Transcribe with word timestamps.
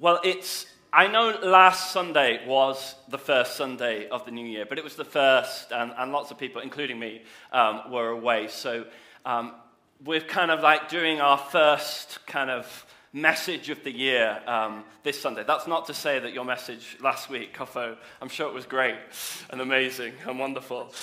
Well, 0.00 0.18
it's. 0.24 0.64
I 0.94 1.08
know 1.08 1.38
last 1.42 1.92
Sunday 1.92 2.40
was 2.48 2.94
the 3.10 3.18
first 3.18 3.54
Sunday 3.56 4.08
of 4.08 4.24
the 4.24 4.30
new 4.30 4.46
year, 4.46 4.64
but 4.66 4.78
it 4.78 4.82
was 4.82 4.96
the 4.96 5.04
first, 5.04 5.70
and, 5.72 5.92
and 5.96 6.10
lots 6.10 6.30
of 6.30 6.38
people, 6.38 6.62
including 6.62 6.98
me, 6.98 7.20
um, 7.52 7.92
were 7.92 8.08
away. 8.08 8.48
So 8.48 8.86
um, 9.26 9.52
we're 10.02 10.22
kind 10.22 10.50
of 10.50 10.60
like 10.60 10.88
doing 10.88 11.20
our 11.20 11.36
first 11.36 12.26
kind 12.26 12.48
of 12.48 12.86
message 13.12 13.68
of 13.68 13.84
the 13.84 13.92
year 13.92 14.40
um, 14.46 14.84
this 15.02 15.20
Sunday. 15.20 15.44
That's 15.46 15.66
not 15.66 15.86
to 15.88 15.94
say 15.94 16.18
that 16.18 16.32
your 16.32 16.46
message 16.46 16.96
last 17.02 17.28
week, 17.28 17.54
Kofo, 17.54 17.94
I'm 18.22 18.30
sure 18.30 18.48
it 18.48 18.54
was 18.54 18.64
great 18.64 18.96
and 19.50 19.60
amazing 19.60 20.14
and 20.26 20.38
wonderful. 20.38 20.94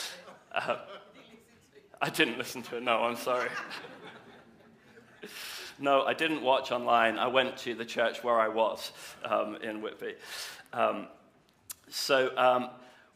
Uh, 0.52 0.78
I 2.02 2.10
didn't 2.10 2.40
listen 2.40 2.64
to 2.64 2.78
it, 2.78 2.84
no, 2.84 3.04
I'm 3.04 3.16
sorry. 3.16 3.50
No, 5.80 6.02
I 6.02 6.16
didn't 6.16 6.42
watch 6.42 6.72
online. 6.72 7.20
I 7.20 7.28
went 7.28 7.56
to 7.58 7.76
the 7.76 7.86
church 7.86 8.24
where 8.24 8.40
I 8.40 8.48
was 8.48 8.92
um, 9.24 9.58
in 9.58 9.80
Whitby. 9.82 10.16
Um, 10.74 11.08
so 11.88 12.36
um, 12.36 12.70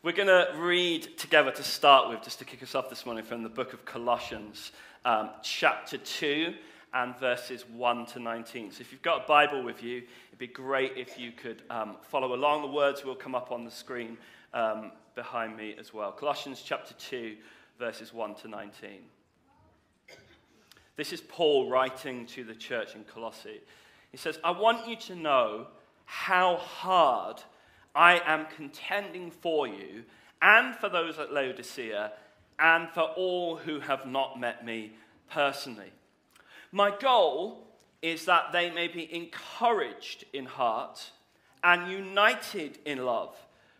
we're 0.03 0.11
going 0.11 0.27
to 0.27 0.47
read 0.57 1.17
together 1.17 1.49
to 1.49 1.63
start 1.63 2.09
with, 2.09 2.21
just 2.21 2.37
to 2.37 2.45
kick 2.45 2.61
us 2.61 2.75
off 2.75 2.87
this 2.87 3.03
morning, 3.03 3.23
from 3.23 3.41
the 3.41 3.49
book 3.49 3.73
of 3.73 3.83
Colossians, 3.83 4.73
um, 5.05 5.31
chapter 5.41 5.97
2 5.97 6.53
and 6.93 7.17
verses 7.17 7.65
1 7.67 8.05
to 8.07 8.19
19. 8.19 8.71
So 8.71 8.81
if 8.81 8.91
you've 8.91 9.01
got 9.01 9.23
a 9.23 9.27
Bible 9.27 9.63
with 9.63 9.81
you, 9.81 10.03
it'd 10.27 10.37
be 10.37 10.45
great 10.45 10.93
if 10.95 11.17
you 11.17 11.31
could 11.31 11.63
um, 11.71 11.95
follow 12.03 12.35
along. 12.35 12.61
The 12.61 12.67
words 12.67 13.03
will 13.03 13.15
come 13.15 13.33
up 13.33 13.51
on 13.51 13.65
the 13.65 13.71
screen 13.71 14.19
um, 14.53 14.91
behind 15.15 15.57
me 15.57 15.75
as 15.79 15.95
well. 15.95 16.11
Colossians 16.11 16.61
chapter 16.63 16.93
2, 16.93 17.37
verses 17.79 18.13
1 18.13 18.35
to 18.35 18.47
19. 18.47 18.99
This 21.01 21.13
is 21.13 21.21
Paul 21.21 21.67
writing 21.67 22.27
to 22.27 22.43
the 22.43 22.53
church 22.53 22.93
in 22.93 23.03
Colossae. 23.05 23.61
He 24.11 24.17
says, 24.17 24.37
I 24.43 24.51
want 24.51 24.87
you 24.87 24.95
to 24.97 25.15
know 25.15 25.65
how 26.05 26.57
hard 26.57 27.41
I 27.95 28.21
am 28.23 28.45
contending 28.55 29.31
for 29.31 29.67
you 29.67 30.03
and 30.43 30.75
for 30.75 30.89
those 30.89 31.17
at 31.17 31.33
Laodicea 31.33 32.11
and 32.59 32.87
for 32.89 33.01
all 33.01 33.55
who 33.55 33.79
have 33.79 34.05
not 34.05 34.39
met 34.39 34.63
me 34.63 34.91
personally. 35.27 35.91
My 36.71 36.95
goal 36.95 37.65
is 38.03 38.25
that 38.25 38.51
they 38.51 38.69
may 38.69 38.87
be 38.87 39.11
encouraged 39.11 40.25
in 40.33 40.45
heart 40.45 41.09
and 41.63 41.91
united 41.91 42.77
in 42.85 43.03
love 43.05 43.35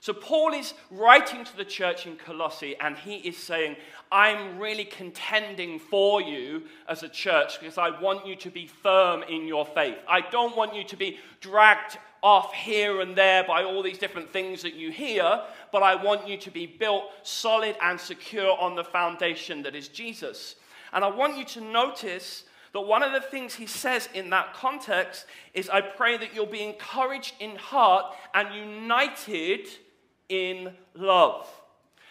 So, 0.00 0.12
Paul 0.12 0.54
is 0.54 0.74
writing 0.90 1.44
to 1.44 1.56
the 1.56 1.64
church 1.64 2.06
in 2.06 2.16
Colossae, 2.16 2.76
and 2.80 2.96
he 2.96 3.16
is 3.16 3.36
saying, 3.36 3.76
I'm 4.12 4.58
really 4.58 4.84
contending 4.84 5.78
for 5.78 6.22
you 6.22 6.62
as 6.88 7.02
a 7.02 7.08
church 7.08 7.58
because 7.58 7.78
I 7.78 7.98
want 8.00 8.26
you 8.26 8.36
to 8.36 8.50
be 8.50 8.66
firm 8.66 9.24
in 9.24 9.46
your 9.46 9.66
faith. 9.66 9.96
I 10.08 10.20
don't 10.20 10.56
want 10.56 10.74
you 10.74 10.84
to 10.84 10.96
be 10.96 11.18
dragged 11.40 11.98
off 12.22 12.52
here 12.54 13.00
and 13.00 13.16
there 13.16 13.44
by 13.44 13.62
all 13.62 13.82
these 13.82 13.98
different 13.98 14.32
things 14.32 14.62
that 14.62 14.74
you 14.74 14.90
hear, 14.90 15.42
but 15.72 15.82
I 15.82 15.94
want 15.94 16.26
you 16.26 16.36
to 16.38 16.50
be 16.50 16.66
built 16.66 17.04
solid 17.22 17.76
and 17.82 17.98
secure 17.98 18.56
on 18.58 18.76
the 18.76 18.84
foundation 18.84 19.62
that 19.62 19.74
is 19.74 19.88
Jesus. 19.88 20.56
And 20.92 21.04
I 21.04 21.08
want 21.08 21.36
you 21.36 21.44
to 21.44 21.60
notice 21.60 22.44
that 22.72 22.80
one 22.80 23.02
of 23.02 23.12
the 23.12 23.20
things 23.20 23.54
he 23.54 23.66
says 23.66 24.08
in 24.14 24.30
that 24.30 24.54
context 24.54 25.26
is 25.54 25.68
I 25.68 25.80
pray 25.80 26.16
that 26.16 26.34
you'll 26.34 26.46
be 26.46 26.62
encouraged 26.62 27.34
in 27.40 27.56
heart 27.56 28.14
and 28.34 28.54
united 28.54 29.68
in 30.28 30.72
love. 30.94 31.48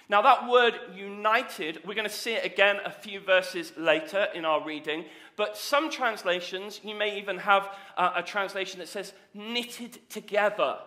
Now, 0.09 0.22
that 0.22 0.50
word 0.50 0.73
united, 0.95 1.81
we're 1.85 1.94
going 1.94 2.07
to 2.07 2.13
see 2.13 2.33
it 2.33 2.45
again 2.45 2.78
a 2.85 2.89
few 2.89 3.19
verses 3.19 3.73
later 3.78 4.28
in 4.33 4.45
our 4.45 4.63
reading, 4.63 5.05
but 5.35 5.57
some 5.57 5.91
translations, 5.91 6.79
you 6.83 6.95
may 6.95 7.17
even 7.17 7.38
have 7.39 7.69
a, 7.97 8.11
a 8.17 8.23
translation 8.23 8.79
that 8.79 8.88
says 8.88 9.13
knitted 9.33 10.09
together. 10.09 10.78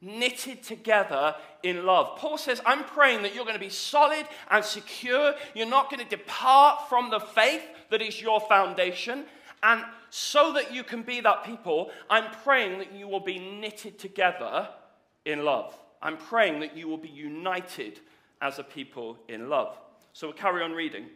Knitted 0.00 0.62
together 0.62 1.34
in 1.62 1.84
love. 1.84 2.18
Paul 2.18 2.38
says, 2.38 2.60
I'm 2.64 2.84
praying 2.84 3.22
that 3.22 3.34
you're 3.34 3.44
going 3.44 3.56
to 3.56 3.60
be 3.60 3.70
solid 3.70 4.26
and 4.50 4.64
secure. 4.64 5.34
You're 5.54 5.66
not 5.66 5.90
going 5.90 6.06
to 6.06 6.16
depart 6.16 6.88
from 6.88 7.10
the 7.10 7.18
faith 7.18 7.62
that 7.90 8.00
is 8.00 8.20
your 8.20 8.40
foundation. 8.40 9.24
And 9.62 9.82
so 10.10 10.52
that 10.52 10.72
you 10.72 10.84
can 10.84 11.02
be 11.02 11.20
that 11.22 11.42
people, 11.42 11.90
I'm 12.08 12.30
praying 12.44 12.78
that 12.78 12.92
you 12.92 13.08
will 13.08 13.18
be 13.18 13.38
knitted 13.38 13.98
together 13.98 14.68
in 15.24 15.44
love. 15.44 15.74
I'm 16.02 16.16
praying 16.16 16.60
that 16.60 16.76
you 16.76 16.88
will 16.88 16.98
be 16.98 17.08
united 17.08 18.00
as 18.40 18.58
a 18.58 18.64
people 18.64 19.18
in 19.28 19.48
love. 19.48 19.76
So 20.12 20.28
we'll 20.28 20.36
carry 20.36 20.62
on 20.62 20.72
reading. 20.72 21.06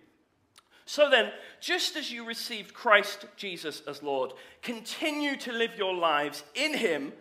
So 0.85 1.09
then, 1.09 1.31
just 1.61 1.97
as 1.97 2.11
you 2.11 2.27
received 2.27 2.75
Christ 2.75 3.27
Jesus 3.37 3.83
as 3.87 4.03
Lord, 4.03 4.33
continue 4.63 5.37
to 5.37 5.53
live 5.53 5.77
your 5.77 5.95
lives 5.95 6.43
in 6.55 6.75
Him, 6.75 7.13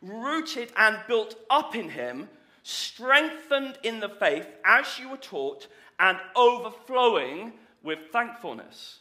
rooted 0.00 0.72
and 0.76 0.98
built 1.06 1.36
up 1.50 1.76
in 1.76 1.90
Him, 1.90 2.28
strengthened 2.62 3.78
in 3.82 4.00
the 4.00 4.08
faith 4.08 4.48
as 4.64 4.98
you 4.98 5.10
were 5.10 5.18
taught, 5.18 5.68
and 5.98 6.18
overflowing 6.34 7.52
with 7.82 7.98
thankfulness. 8.12 9.00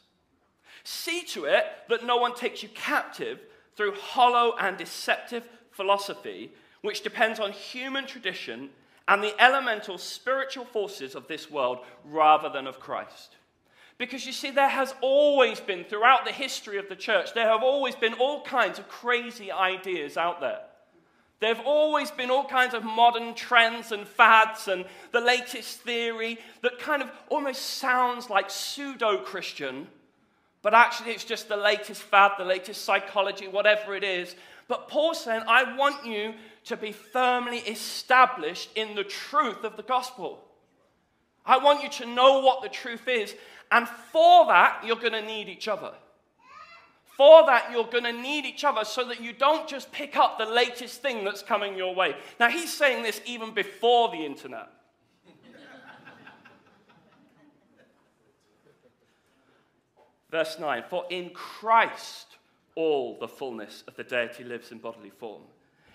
See 0.83 1.23
to 1.27 1.45
it 1.45 1.65
that 1.89 2.05
no 2.05 2.17
one 2.17 2.35
takes 2.35 2.61
you 2.63 2.69
captive 2.69 3.39
through 3.75 3.93
hollow 3.95 4.55
and 4.59 4.77
deceptive 4.77 5.47
philosophy 5.71 6.51
which 6.81 7.03
depends 7.03 7.39
on 7.39 7.51
human 7.51 8.05
tradition 8.05 8.69
and 9.07 9.23
the 9.23 9.39
elemental 9.41 9.97
spiritual 9.97 10.65
forces 10.65 11.15
of 11.15 11.27
this 11.27 11.49
world 11.49 11.79
rather 12.05 12.49
than 12.49 12.67
of 12.67 12.79
Christ. 12.79 13.35
Because 13.97 14.25
you 14.25 14.31
see, 14.31 14.49
there 14.51 14.69
has 14.69 14.95
always 15.01 15.59
been, 15.59 15.83
throughout 15.83 16.25
the 16.25 16.31
history 16.31 16.77
of 16.77 16.89
the 16.89 16.95
church, 16.95 17.33
there 17.33 17.47
have 17.47 17.61
always 17.61 17.95
been 17.95 18.13
all 18.13 18.41
kinds 18.41 18.79
of 18.79 18.87
crazy 18.87 19.51
ideas 19.51 20.17
out 20.17 20.41
there. 20.41 20.59
There 21.39 21.53
have 21.53 21.65
always 21.65 22.11
been 22.11 22.29
all 22.29 22.45
kinds 22.45 22.73
of 22.73 22.83
modern 22.83 23.33
trends 23.33 23.91
and 23.91 24.07
fads 24.07 24.67
and 24.67 24.85
the 25.11 25.21
latest 25.21 25.81
theory 25.81 26.37
that 26.61 26.79
kind 26.79 27.01
of 27.01 27.11
almost 27.29 27.61
sounds 27.61 28.29
like 28.29 28.49
pseudo 28.49 29.17
Christian, 29.17 29.87
but 30.61 30.75
actually 30.75 31.11
it's 31.11 31.23
just 31.23 31.49
the 31.49 31.57
latest 31.57 32.03
fad, 32.03 32.33
the 32.37 32.45
latest 32.45 32.85
psychology, 32.85 33.47
whatever 33.47 33.95
it 33.95 34.03
is. 34.03 34.35
But 34.67 34.87
Paul's 34.87 35.23
saying, 35.23 35.41
I 35.47 35.75
want 35.75 36.05
you 36.05 36.35
to 36.65 36.77
be 36.77 36.91
firmly 36.91 37.59
established 37.59 38.69
in 38.75 38.95
the 38.95 39.03
truth 39.03 39.63
of 39.63 39.77
the 39.77 39.83
gospel. 39.83 40.43
I 41.45 41.57
want 41.57 41.83
you 41.83 41.89
to 41.89 42.05
know 42.05 42.39
what 42.39 42.61
the 42.61 42.69
truth 42.69 43.07
is. 43.07 43.35
And 43.71 43.87
for 43.87 44.45
that, 44.47 44.83
you're 44.85 44.97
going 44.97 45.13
to 45.13 45.21
need 45.21 45.47
each 45.47 45.67
other. 45.67 45.93
For 47.17 47.45
that, 47.45 47.71
you're 47.71 47.85
going 47.85 48.03
to 48.03 48.13
need 48.13 48.45
each 48.45 48.63
other 48.63 48.83
so 48.83 49.07
that 49.07 49.21
you 49.21 49.33
don't 49.33 49.67
just 49.67 49.91
pick 49.91 50.15
up 50.17 50.37
the 50.37 50.45
latest 50.45 51.01
thing 51.01 51.23
that's 51.23 51.41
coming 51.41 51.77
your 51.77 51.95
way. 51.95 52.15
Now, 52.39 52.49
he's 52.49 52.73
saying 52.73 53.03
this 53.03 53.21
even 53.25 53.53
before 53.53 54.09
the 54.09 54.25
internet. 54.25 54.69
Verse 60.31 60.57
9 60.57 60.83
For 60.89 61.05
in 61.09 61.29
Christ 61.31 62.37
all 62.75 63.19
the 63.19 63.27
fullness 63.27 63.83
of 63.87 63.95
the 63.95 64.03
deity 64.03 64.43
lives 64.43 64.71
in 64.71 64.77
bodily 64.79 65.09
form. 65.09 65.41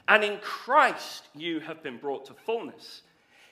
And 0.08 0.22
in 0.22 0.38
Christ 0.38 1.24
you 1.34 1.60
have 1.60 1.82
been 1.82 1.98
brought 1.98 2.26
to 2.26 2.34
fullness. 2.34 3.02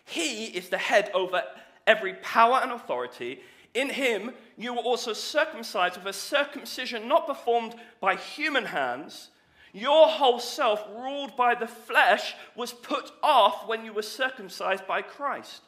He 0.05 0.46
is 0.46 0.69
the 0.69 0.79
head 0.79 1.11
over 1.14 1.43
every 1.87 2.14
power 2.14 2.61
and 2.62 2.73
authority. 2.73 3.40
In 3.75 3.90
him 3.90 4.32
you 4.56 4.73
were 4.73 4.81
also 4.81 5.12
circumcised 5.12 5.96
with 5.96 6.06
a 6.06 6.12
circumcision 6.12 7.08
not 7.08 7.26
performed 7.26 7.75
by 8.00 8.17
human 8.17 8.67
hands. 8.67 9.31
Your 9.73 10.06
whole 10.06 10.38
self, 10.38 10.87
ruled 10.96 11.37
by 11.37 11.56
the 11.56 11.67
flesh, 11.67 12.34
was 12.55 12.73
put 12.73 13.11
off 13.25 13.67
when 13.67 13.84
you 13.84 13.93
were 13.93 14.02
circumcised 14.02 14.87
by 14.87 15.02
Christ, 15.02 15.62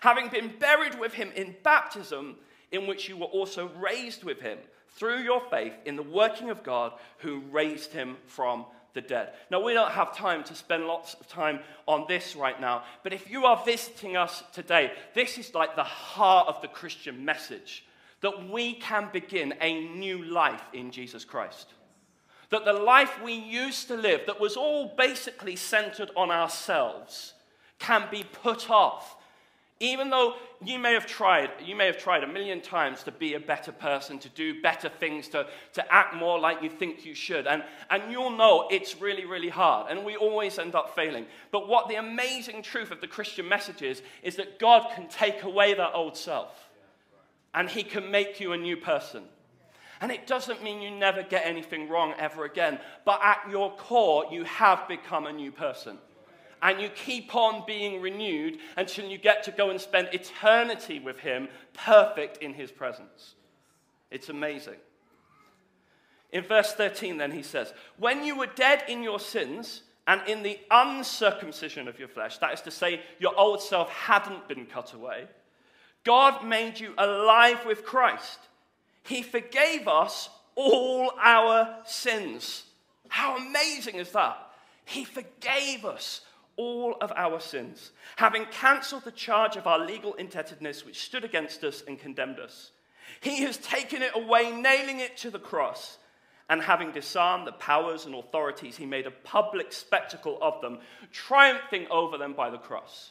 having 0.00 0.28
been 0.28 0.52
buried 0.58 1.00
with 1.00 1.14
him 1.14 1.30
in 1.34 1.56
baptism, 1.62 2.36
in 2.70 2.86
which 2.86 3.08
you 3.08 3.16
were 3.16 3.24
also 3.24 3.70
raised 3.78 4.24
with 4.24 4.40
him 4.40 4.58
through 4.90 5.22
your 5.22 5.40
faith 5.48 5.72
in 5.86 5.96
the 5.96 6.02
working 6.02 6.50
of 6.50 6.62
God 6.62 6.92
who 7.18 7.40
raised 7.50 7.92
him 7.92 8.18
from 8.26 8.66
the 8.96 9.00
dead. 9.00 9.34
Now, 9.50 9.62
we 9.62 9.74
don't 9.74 9.92
have 9.92 10.16
time 10.16 10.42
to 10.44 10.54
spend 10.56 10.86
lots 10.88 11.14
of 11.14 11.28
time 11.28 11.60
on 11.86 12.06
this 12.08 12.34
right 12.34 12.60
now, 12.60 12.82
but 13.04 13.12
if 13.12 13.30
you 13.30 13.44
are 13.44 13.62
visiting 13.64 14.16
us 14.16 14.42
today, 14.52 14.90
this 15.14 15.38
is 15.38 15.54
like 15.54 15.76
the 15.76 15.84
heart 15.84 16.48
of 16.48 16.60
the 16.62 16.68
Christian 16.68 17.24
message 17.24 17.84
that 18.22 18.50
we 18.50 18.74
can 18.74 19.08
begin 19.12 19.54
a 19.60 19.88
new 19.90 20.24
life 20.24 20.62
in 20.72 20.90
Jesus 20.90 21.24
Christ. 21.24 21.68
That 22.50 22.64
the 22.64 22.72
life 22.72 23.22
we 23.22 23.34
used 23.34 23.88
to 23.88 23.96
live, 23.96 24.22
that 24.26 24.40
was 24.40 24.56
all 24.56 24.94
basically 24.96 25.56
centered 25.56 26.10
on 26.16 26.30
ourselves, 26.30 27.34
can 27.78 28.04
be 28.10 28.24
put 28.24 28.70
off. 28.70 29.15
Even 29.78 30.08
though 30.08 30.36
you 30.64 30.78
may 30.78 30.94
have 30.94 31.06
tried, 31.06 31.50
you 31.62 31.76
may 31.76 31.84
have 31.84 31.98
tried 31.98 32.24
a 32.24 32.26
million 32.26 32.62
times 32.62 33.02
to 33.02 33.12
be 33.12 33.34
a 33.34 33.40
better 33.40 33.72
person, 33.72 34.18
to 34.20 34.30
do 34.30 34.62
better 34.62 34.88
things, 34.88 35.28
to, 35.28 35.46
to 35.74 35.92
act 35.92 36.14
more 36.14 36.38
like 36.38 36.62
you 36.62 36.70
think 36.70 37.04
you 37.04 37.14
should. 37.14 37.46
And, 37.46 37.62
and 37.90 38.10
you'll 38.10 38.30
know 38.30 38.68
it's 38.70 38.98
really, 38.98 39.26
really 39.26 39.50
hard. 39.50 39.90
And 39.90 40.02
we 40.02 40.16
always 40.16 40.58
end 40.58 40.74
up 40.74 40.94
failing. 40.94 41.26
But 41.50 41.68
what 41.68 41.88
the 41.88 41.96
amazing 41.96 42.62
truth 42.62 42.90
of 42.90 43.02
the 43.02 43.06
Christian 43.06 43.46
message 43.46 43.82
is, 43.82 44.00
is 44.22 44.36
that 44.36 44.58
God 44.58 44.90
can 44.94 45.08
take 45.08 45.42
away 45.42 45.74
that 45.74 45.92
old 45.92 46.16
self. 46.16 46.70
And 47.54 47.68
He 47.68 47.82
can 47.82 48.10
make 48.10 48.40
you 48.40 48.52
a 48.52 48.56
new 48.56 48.78
person. 48.78 49.24
And 50.00 50.10
it 50.10 50.26
doesn't 50.26 50.62
mean 50.62 50.80
you 50.80 50.90
never 50.90 51.22
get 51.22 51.44
anything 51.44 51.88
wrong 51.90 52.14
ever 52.18 52.46
again. 52.46 52.78
But 53.04 53.20
at 53.22 53.42
your 53.50 53.76
core, 53.76 54.24
you 54.30 54.44
have 54.44 54.88
become 54.88 55.26
a 55.26 55.32
new 55.32 55.52
person 55.52 55.98
and 56.62 56.80
you 56.80 56.88
keep 56.88 57.34
on 57.34 57.64
being 57.66 58.00
renewed 58.00 58.58
until 58.76 59.06
you 59.06 59.18
get 59.18 59.42
to 59.44 59.50
go 59.50 59.70
and 59.70 59.80
spend 59.80 60.08
eternity 60.12 60.98
with 60.98 61.18
Him, 61.18 61.48
perfect 61.72 62.42
in 62.42 62.54
His 62.54 62.70
presence. 62.70 63.34
It's 64.10 64.28
amazing. 64.28 64.76
In 66.32 66.42
verse 66.42 66.72
13, 66.74 67.18
then 67.18 67.32
he 67.32 67.42
says, 67.42 67.72
When 67.98 68.24
you 68.24 68.36
were 68.36 68.46
dead 68.46 68.84
in 68.88 69.02
your 69.02 69.20
sins 69.20 69.82
and 70.06 70.20
in 70.28 70.42
the 70.42 70.58
uncircumcision 70.70 71.88
of 71.88 71.98
your 71.98 72.08
flesh, 72.08 72.38
that 72.38 72.52
is 72.52 72.60
to 72.62 72.70
say, 72.70 73.00
your 73.18 73.38
old 73.38 73.62
self 73.62 73.90
hadn't 73.90 74.48
been 74.48 74.66
cut 74.66 74.92
away, 74.92 75.26
God 76.04 76.44
made 76.44 76.78
you 76.78 76.94
alive 76.98 77.64
with 77.64 77.84
Christ. 77.84 78.38
He 79.02 79.22
forgave 79.22 79.88
us 79.88 80.28
all 80.54 81.12
our 81.20 81.76
sins. 81.84 82.64
How 83.08 83.36
amazing 83.36 83.96
is 83.96 84.10
that? 84.12 84.38
He 84.84 85.04
forgave 85.04 85.84
us 85.84 86.20
all 86.56 86.96
of 87.00 87.12
our 87.16 87.40
sins, 87.40 87.92
having 88.16 88.46
cancelled 88.46 89.04
the 89.04 89.10
charge 89.10 89.56
of 89.56 89.66
our 89.66 89.78
legal 89.78 90.14
indebtedness 90.14 90.84
which 90.84 91.04
stood 91.04 91.24
against 91.24 91.62
us 91.64 91.82
and 91.86 91.98
condemned 91.98 92.38
us. 92.38 92.70
He 93.20 93.42
has 93.42 93.56
taken 93.58 94.02
it 94.02 94.12
away, 94.14 94.50
nailing 94.50 95.00
it 95.00 95.16
to 95.18 95.30
the 95.30 95.38
cross. 95.38 95.98
And 96.48 96.62
having 96.62 96.92
disarmed 96.92 97.46
the 97.46 97.52
powers 97.52 98.06
and 98.06 98.14
authorities, 98.14 98.76
he 98.76 98.86
made 98.86 99.06
a 99.06 99.10
public 99.10 99.72
spectacle 99.72 100.38
of 100.40 100.60
them, 100.60 100.78
triumphing 101.10 101.88
over 101.90 102.18
them 102.18 102.34
by 102.34 102.50
the 102.50 102.58
cross. 102.58 103.10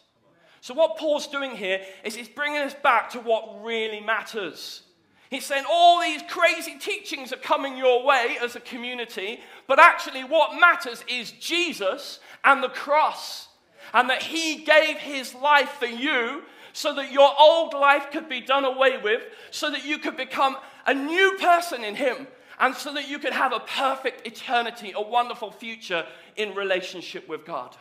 So, 0.61 0.73
what 0.73 0.97
Paul's 0.97 1.27
doing 1.27 1.51
here 1.51 1.81
is 2.05 2.15
he's 2.15 2.29
bringing 2.29 2.61
us 2.61 2.73
back 2.73 3.09
to 3.09 3.19
what 3.19 3.61
really 3.63 3.99
matters. 3.99 4.83
He's 5.29 5.45
saying 5.45 5.65
all 5.69 5.99
these 5.99 6.21
crazy 6.29 6.77
teachings 6.79 7.33
are 7.33 7.37
coming 7.37 7.77
your 7.77 8.05
way 8.05 8.37
as 8.41 8.55
a 8.55 8.61
community, 8.61 9.41
but 9.67 9.79
actually, 9.79 10.23
what 10.23 10.57
matters 10.57 11.03
is 11.09 11.31
Jesus 11.31 12.19
and 12.45 12.63
the 12.63 12.69
cross, 12.69 13.49
and 13.93 14.09
that 14.09 14.21
He 14.21 14.63
gave 14.63 14.97
His 14.97 15.33
life 15.35 15.71
for 15.79 15.87
you 15.87 16.43
so 16.73 16.93
that 16.93 17.11
your 17.11 17.31
old 17.39 17.73
life 17.73 18.11
could 18.11 18.29
be 18.29 18.41
done 18.41 18.65
away 18.65 18.97
with, 19.01 19.23
so 19.49 19.71
that 19.71 19.85
you 19.85 19.97
could 19.97 20.17
become 20.17 20.57
a 20.85 20.93
new 20.93 21.37
person 21.39 21.83
in 21.83 21.95
Him, 21.95 22.27
and 22.59 22.75
so 22.75 22.93
that 22.93 23.09
you 23.09 23.17
could 23.17 23.33
have 23.33 23.53
a 23.53 23.59
perfect 23.59 24.27
eternity, 24.27 24.93
a 24.95 25.01
wonderful 25.01 25.51
future 25.51 26.05
in 26.35 26.53
relationship 26.53 27.27
with 27.27 27.45
God. 27.45 27.75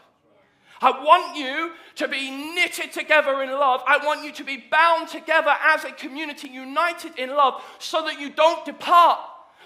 I 0.80 0.90
want 0.90 1.36
you 1.36 1.72
to 1.96 2.08
be 2.08 2.30
knitted 2.30 2.92
together 2.92 3.42
in 3.42 3.50
love. 3.50 3.82
I 3.86 4.04
want 4.04 4.24
you 4.24 4.32
to 4.32 4.44
be 4.44 4.64
bound 4.70 5.08
together 5.08 5.54
as 5.62 5.84
a 5.84 5.92
community, 5.92 6.48
united 6.48 7.18
in 7.18 7.30
love, 7.30 7.62
so 7.78 8.04
that 8.04 8.20
you 8.20 8.30
don't 8.30 8.64
depart, 8.64 9.20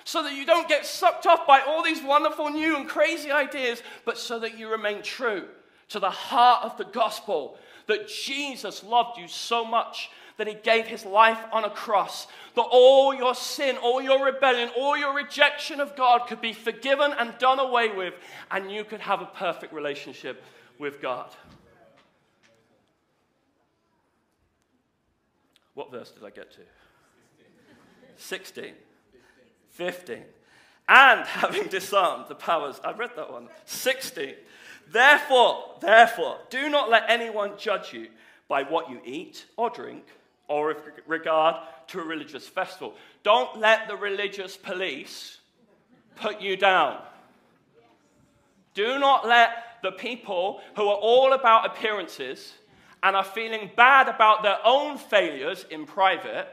so 0.08 0.22
that 0.22 0.34
you 0.34 0.46
don't 0.46 0.66
get 0.68 0.86
sucked 0.86 1.26
off 1.26 1.46
by 1.46 1.60
all 1.60 1.82
these 1.82 2.02
wonderful, 2.02 2.48
new, 2.48 2.76
and 2.76 2.88
crazy 2.88 3.30
ideas, 3.30 3.82
but 4.06 4.16
so 4.16 4.38
that 4.38 4.58
you 4.58 4.70
remain 4.70 5.02
true 5.02 5.44
to 5.90 6.00
the 6.00 6.08
heart 6.08 6.64
of 6.64 6.78
the 6.78 6.84
gospel 6.86 7.58
that 7.88 8.08
Jesus 8.08 8.82
loved 8.82 9.18
you 9.18 9.28
so 9.28 9.66
much 9.66 10.08
that 10.38 10.46
he 10.46 10.54
gave 10.54 10.86
his 10.86 11.04
life 11.04 11.38
on 11.52 11.64
a 11.64 11.68
cross, 11.68 12.26
that 12.54 12.62
all 12.62 13.12
your 13.12 13.34
sin, 13.34 13.76
all 13.76 14.00
your 14.00 14.24
rebellion, 14.24 14.70
all 14.78 14.96
your 14.96 15.14
rejection 15.14 15.78
of 15.78 15.94
God 15.94 16.20
could 16.26 16.40
be 16.40 16.54
forgiven 16.54 17.12
and 17.18 17.36
done 17.36 17.58
away 17.58 17.94
with, 17.94 18.14
and 18.50 18.72
you 18.72 18.84
could 18.84 19.00
have 19.00 19.20
a 19.20 19.26
perfect 19.26 19.74
relationship 19.74 20.42
with 20.78 21.02
God. 21.02 21.28
What 25.74 25.90
verse 25.90 26.10
did 26.12 26.24
I 26.24 26.30
get 26.30 26.50
to? 26.52 26.60
16. 28.16 28.72
15. 29.78 30.24
And 30.88 31.26
having 31.26 31.68
disarmed 31.68 32.26
the 32.28 32.34
powers, 32.34 32.80
I've 32.84 32.98
read 32.98 33.12
that 33.16 33.32
one. 33.32 33.48
16. 33.64 34.34
Therefore, 34.90 35.76
therefore, 35.80 36.38
do 36.50 36.68
not 36.68 36.90
let 36.90 37.04
anyone 37.08 37.52
judge 37.56 37.92
you 37.92 38.08
by 38.48 38.64
what 38.64 38.90
you 38.90 39.00
eat 39.04 39.46
or 39.56 39.70
drink 39.70 40.04
or 40.48 40.68
with 40.68 40.78
regard 41.06 41.56
to 41.88 42.00
a 42.00 42.04
religious 42.04 42.48
festival. 42.48 42.94
Don't 43.22 43.60
let 43.60 43.86
the 43.86 43.96
religious 43.96 44.56
police 44.56 45.38
put 46.16 46.40
you 46.40 46.56
down. 46.56 47.00
Do 48.74 48.98
not 48.98 49.28
let 49.28 49.50
the 49.82 49.92
people 49.92 50.60
who 50.74 50.88
are 50.88 50.96
all 50.96 51.34
about 51.34 51.66
appearances 51.66 52.54
and 53.02 53.14
are 53.14 53.24
feeling 53.24 53.70
bad 53.76 54.08
about 54.08 54.42
their 54.42 54.58
own 54.64 54.96
failures 54.96 55.66
in 55.70 55.84
private 55.84 56.48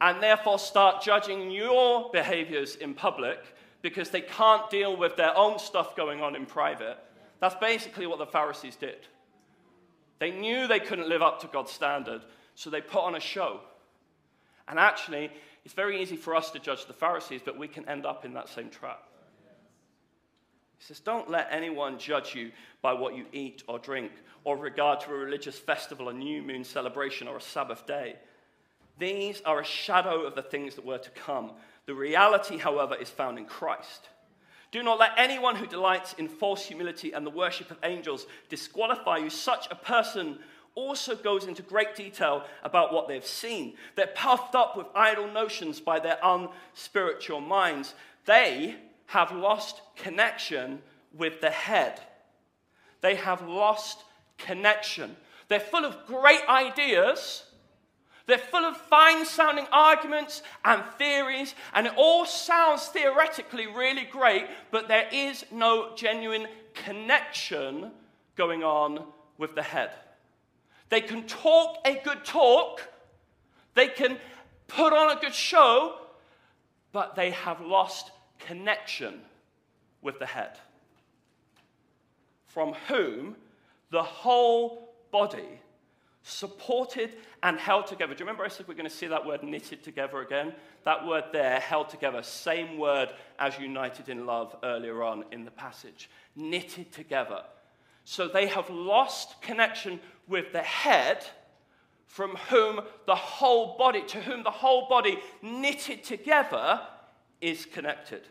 and 0.00 0.22
therefore 0.22 0.58
start 0.58 1.02
judging 1.02 1.50
your 1.50 2.10
behaviors 2.10 2.76
in 2.76 2.94
public 2.94 3.38
because 3.82 4.10
they 4.10 4.20
can't 4.20 4.68
deal 4.70 4.96
with 4.96 5.16
their 5.16 5.36
own 5.36 5.58
stuff 5.58 5.96
going 5.96 6.20
on 6.22 6.36
in 6.36 6.46
private. 6.46 6.98
That's 7.40 7.54
basically 7.56 8.06
what 8.06 8.18
the 8.18 8.26
Pharisees 8.26 8.76
did. 8.76 9.06
They 10.18 10.30
knew 10.30 10.66
they 10.66 10.80
couldn't 10.80 11.08
live 11.08 11.22
up 11.22 11.40
to 11.40 11.46
God's 11.46 11.72
standard, 11.72 12.22
so 12.54 12.68
they 12.68 12.80
put 12.80 13.02
on 13.02 13.14
a 13.14 13.20
show. 13.20 13.60
And 14.68 14.78
actually, 14.78 15.30
it's 15.64 15.74
very 15.74 16.00
easy 16.00 16.16
for 16.16 16.34
us 16.34 16.50
to 16.50 16.58
judge 16.58 16.86
the 16.86 16.92
Pharisees, 16.92 17.40
but 17.44 17.58
we 17.58 17.68
can 17.68 17.88
end 17.88 18.06
up 18.06 18.24
in 18.24 18.34
that 18.34 18.48
same 18.48 18.70
trap. 18.70 19.02
He 20.78 20.84
says, 20.84 21.00
Don't 21.00 21.30
let 21.30 21.48
anyone 21.50 21.98
judge 21.98 22.34
you 22.34 22.52
by 22.82 22.92
what 22.92 23.16
you 23.16 23.26
eat 23.32 23.62
or 23.66 23.78
drink, 23.78 24.12
or 24.44 24.56
regard 24.56 25.00
to 25.00 25.10
a 25.10 25.14
religious 25.14 25.58
festival, 25.58 26.08
a 26.08 26.12
new 26.12 26.42
moon 26.42 26.64
celebration, 26.64 27.28
or 27.28 27.36
a 27.36 27.40
Sabbath 27.40 27.86
day. 27.86 28.16
These 29.00 29.40
are 29.46 29.60
a 29.60 29.64
shadow 29.64 30.22
of 30.22 30.34
the 30.34 30.42
things 30.42 30.76
that 30.76 30.84
were 30.84 30.98
to 30.98 31.10
come. 31.10 31.52
The 31.86 31.94
reality, 31.94 32.58
however, 32.58 32.94
is 32.94 33.08
found 33.08 33.38
in 33.38 33.46
Christ. 33.46 34.10
Do 34.70 34.82
not 34.82 35.00
let 35.00 35.12
anyone 35.16 35.56
who 35.56 35.66
delights 35.66 36.12
in 36.12 36.28
false 36.28 36.66
humility 36.66 37.12
and 37.12 37.26
the 37.26 37.30
worship 37.30 37.70
of 37.70 37.78
angels 37.82 38.26
disqualify 38.50 39.16
you. 39.16 39.30
Such 39.30 39.66
a 39.70 39.74
person 39.74 40.38
also 40.74 41.16
goes 41.16 41.46
into 41.46 41.62
great 41.62 41.96
detail 41.96 42.44
about 42.62 42.92
what 42.92 43.08
they've 43.08 43.26
seen. 43.26 43.74
They're 43.96 44.06
puffed 44.14 44.54
up 44.54 44.76
with 44.76 44.86
idle 44.94 45.32
notions 45.32 45.80
by 45.80 45.98
their 45.98 46.18
unspiritual 46.22 47.40
minds. 47.40 47.94
They 48.26 48.76
have 49.06 49.32
lost 49.32 49.80
connection 49.96 50.82
with 51.12 51.40
the 51.40 51.50
head. 51.50 52.00
They 53.00 53.16
have 53.16 53.42
lost 53.48 54.04
connection. 54.38 55.16
They're 55.48 55.58
full 55.58 55.84
of 55.84 56.06
great 56.06 56.46
ideas. 56.48 57.44
They're 58.30 58.38
full 58.38 58.64
of 58.64 58.76
fine 58.76 59.26
sounding 59.26 59.66
arguments 59.72 60.42
and 60.64 60.84
theories, 60.98 61.56
and 61.74 61.88
it 61.88 61.92
all 61.96 62.24
sounds 62.24 62.86
theoretically 62.86 63.66
really 63.66 64.04
great, 64.04 64.46
but 64.70 64.86
there 64.86 65.08
is 65.10 65.44
no 65.50 65.96
genuine 65.96 66.46
connection 66.72 67.90
going 68.36 68.62
on 68.62 69.02
with 69.36 69.56
the 69.56 69.64
head. 69.64 69.90
They 70.90 71.00
can 71.00 71.26
talk 71.26 71.78
a 71.84 72.00
good 72.04 72.24
talk, 72.24 72.88
they 73.74 73.88
can 73.88 74.16
put 74.68 74.92
on 74.92 75.16
a 75.16 75.20
good 75.20 75.34
show, 75.34 75.96
but 76.92 77.16
they 77.16 77.30
have 77.30 77.60
lost 77.60 78.12
connection 78.38 79.22
with 80.02 80.20
the 80.20 80.26
head, 80.26 80.56
from 82.46 82.74
whom 82.86 83.34
the 83.90 84.04
whole 84.04 84.94
body, 85.10 85.58
supported 86.22 87.16
and 87.42 87.58
held 87.58 87.86
together. 87.86 88.14
Do 88.14 88.20
you 88.20 88.26
remember 88.26 88.44
I 88.44 88.48
said 88.48 88.68
we're 88.68 88.74
going 88.74 88.88
to 88.88 88.94
see 88.94 89.06
that 89.06 89.24
word 89.24 89.42
knitted 89.42 89.82
together 89.82 90.20
again? 90.20 90.54
That 90.84 91.06
word 91.06 91.24
there, 91.32 91.60
held 91.60 91.88
together, 91.88 92.22
same 92.22 92.78
word 92.78 93.10
as 93.38 93.58
united 93.58 94.08
in 94.08 94.26
love 94.26 94.54
earlier 94.62 95.02
on 95.02 95.24
in 95.32 95.44
the 95.44 95.50
passage. 95.50 96.10
Knitted 96.36 96.92
together. 96.92 97.42
So 98.04 98.28
they 98.28 98.46
have 98.48 98.68
lost 98.70 99.40
connection 99.40 100.00
with 100.26 100.52
the 100.52 100.62
head 100.62 101.24
from 102.06 102.36
whom 102.48 102.80
the 103.06 103.14
whole 103.14 103.78
body, 103.78 104.02
to 104.02 104.20
whom 104.20 104.42
the 104.42 104.50
whole 104.50 104.88
body 104.88 105.18
knitted 105.42 106.02
together 106.02 106.80
is 107.40 107.64
connected. 107.64 108.22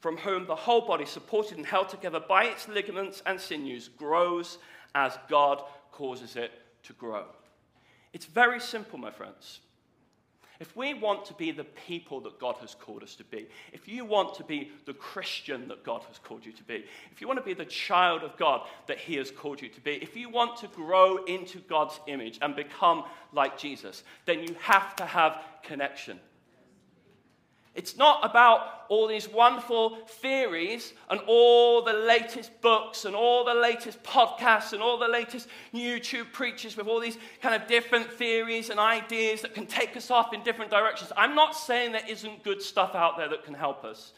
From 0.00 0.16
whom 0.18 0.46
the 0.46 0.54
whole 0.54 0.86
body, 0.86 1.04
supported 1.06 1.56
and 1.56 1.66
held 1.66 1.88
together 1.88 2.20
by 2.20 2.44
its 2.44 2.68
ligaments 2.68 3.20
and 3.26 3.40
sinews, 3.40 3.88
grows 3.88 4.58
as 4.94 5.18
God 5.28 5.62
causes 5.92 6.36
it 6.36 6.52
to 6.84 6.92
grow. 6.94 7.24
It's 8.12 8.26
very 8.26 8.60
simple, 8.60 8.98
my 8.98 9.10
friends. 9.10 9.60
if 10.60 10.76
we 10.76 10.94
want 10.94 11.24
to 11.26 11.34
be 11.34 11.50
the 11.50 11.64
people 11.64 12.20
that 12.20 12.38
God 12.38 12.56
has 12.60 12.74
called 12.74 13.02
us 13.02 13.16
to 13.16 13.24
be, 13.24 13.48
if 13.72 13.88
you 13.88 14.04
want 14.04 14.34
to 14.36 14.44
be 14.44 14.70
the 14.86 14.94
Christian 14.94 15.66
that 15.68 15.84
God 15.84 16.02
has 16.04 16.18
called 16.18 16.46
you 16.46 16.52
to 16.52 16.62
be, 16.62 16.84
if 17.10 17.20
you 17.20 17.26
want 17.26 17.38
to 17.40 17.44
be 17.44 17.54
the 17.54 17.64
child 17.64 18.22
of 18.22 18.36
God 18.36 18.62
that 18.86 18.98
He 18.98 19.16
has 19.16 19.30
called 19.30 19.60
you 19.60 19.68
to 19.68 19.80
be, 19.80 19.92
if 20.00 20.16
you 20.16 20.30
want 20.30 20.56
to 20.58 20.68
grow 20.68 21.24
into 21.24 21.58
God's 21.58 21.98
image 22.06 22.38
and 22.40 22.54
become 22.54 23.04
like 23.32 23.58
Jesus, 23.58 24.04
then 24.26 24.42
you 24.42 24.54
have 24.60 24.94
to 24.96 25.04
have 25.04 25.42
connection. 25.62 26.20
It's 27.74 27.96
not 27.96 28.24
about 28.24 28.84
all 28.88 29.08
these 29.08 29.28
wonderful 29.28 29.96
theories 30.06 30.92
and 31.10 31.20
all 31.26 31.82
the 31.82 31.92
latest 31.92 32.60
books 32.60 33.04
and 33.04 33.16
all 33.16 33.44
the 33.44 33.54
latest 33.54 34.00
podcasts 34.04 34.72
and 34.72 34.80
all 34.80 34.96
the 34.96 35.08
latest 35.08 35.48
YouTube 35.74 36.32
preachers 36.32 36.76
with 36.76 36.86
all 36.86 37.00
these 37.00 37.18
kind 37.42 37.60
of 37.60 37.66
different 37.66 38.12
theories 38.12 38.70
and 38.70 38.78
ideas 38.78 39.40
that 39.42 39.54
can 39.54 39.66
take 39.66 39.96
us 39.96 40.10
off 40.10 40.32
in 40.32 40.42
different 40.44 40.70
directions. 40.70 41.10
I'm 41.16 41.34
not 41.34 41.56
saying 41.56 41.92
there 41.92 42.08
isn't 42.08 42.44
good 42.44 42.62
stuff 42.62 42.94
out 42.94 43.16
there 43.16 43.28
that 43.28 43.44
can 43.44 43.54
help 43.54 43.84
us. 43.84 44.12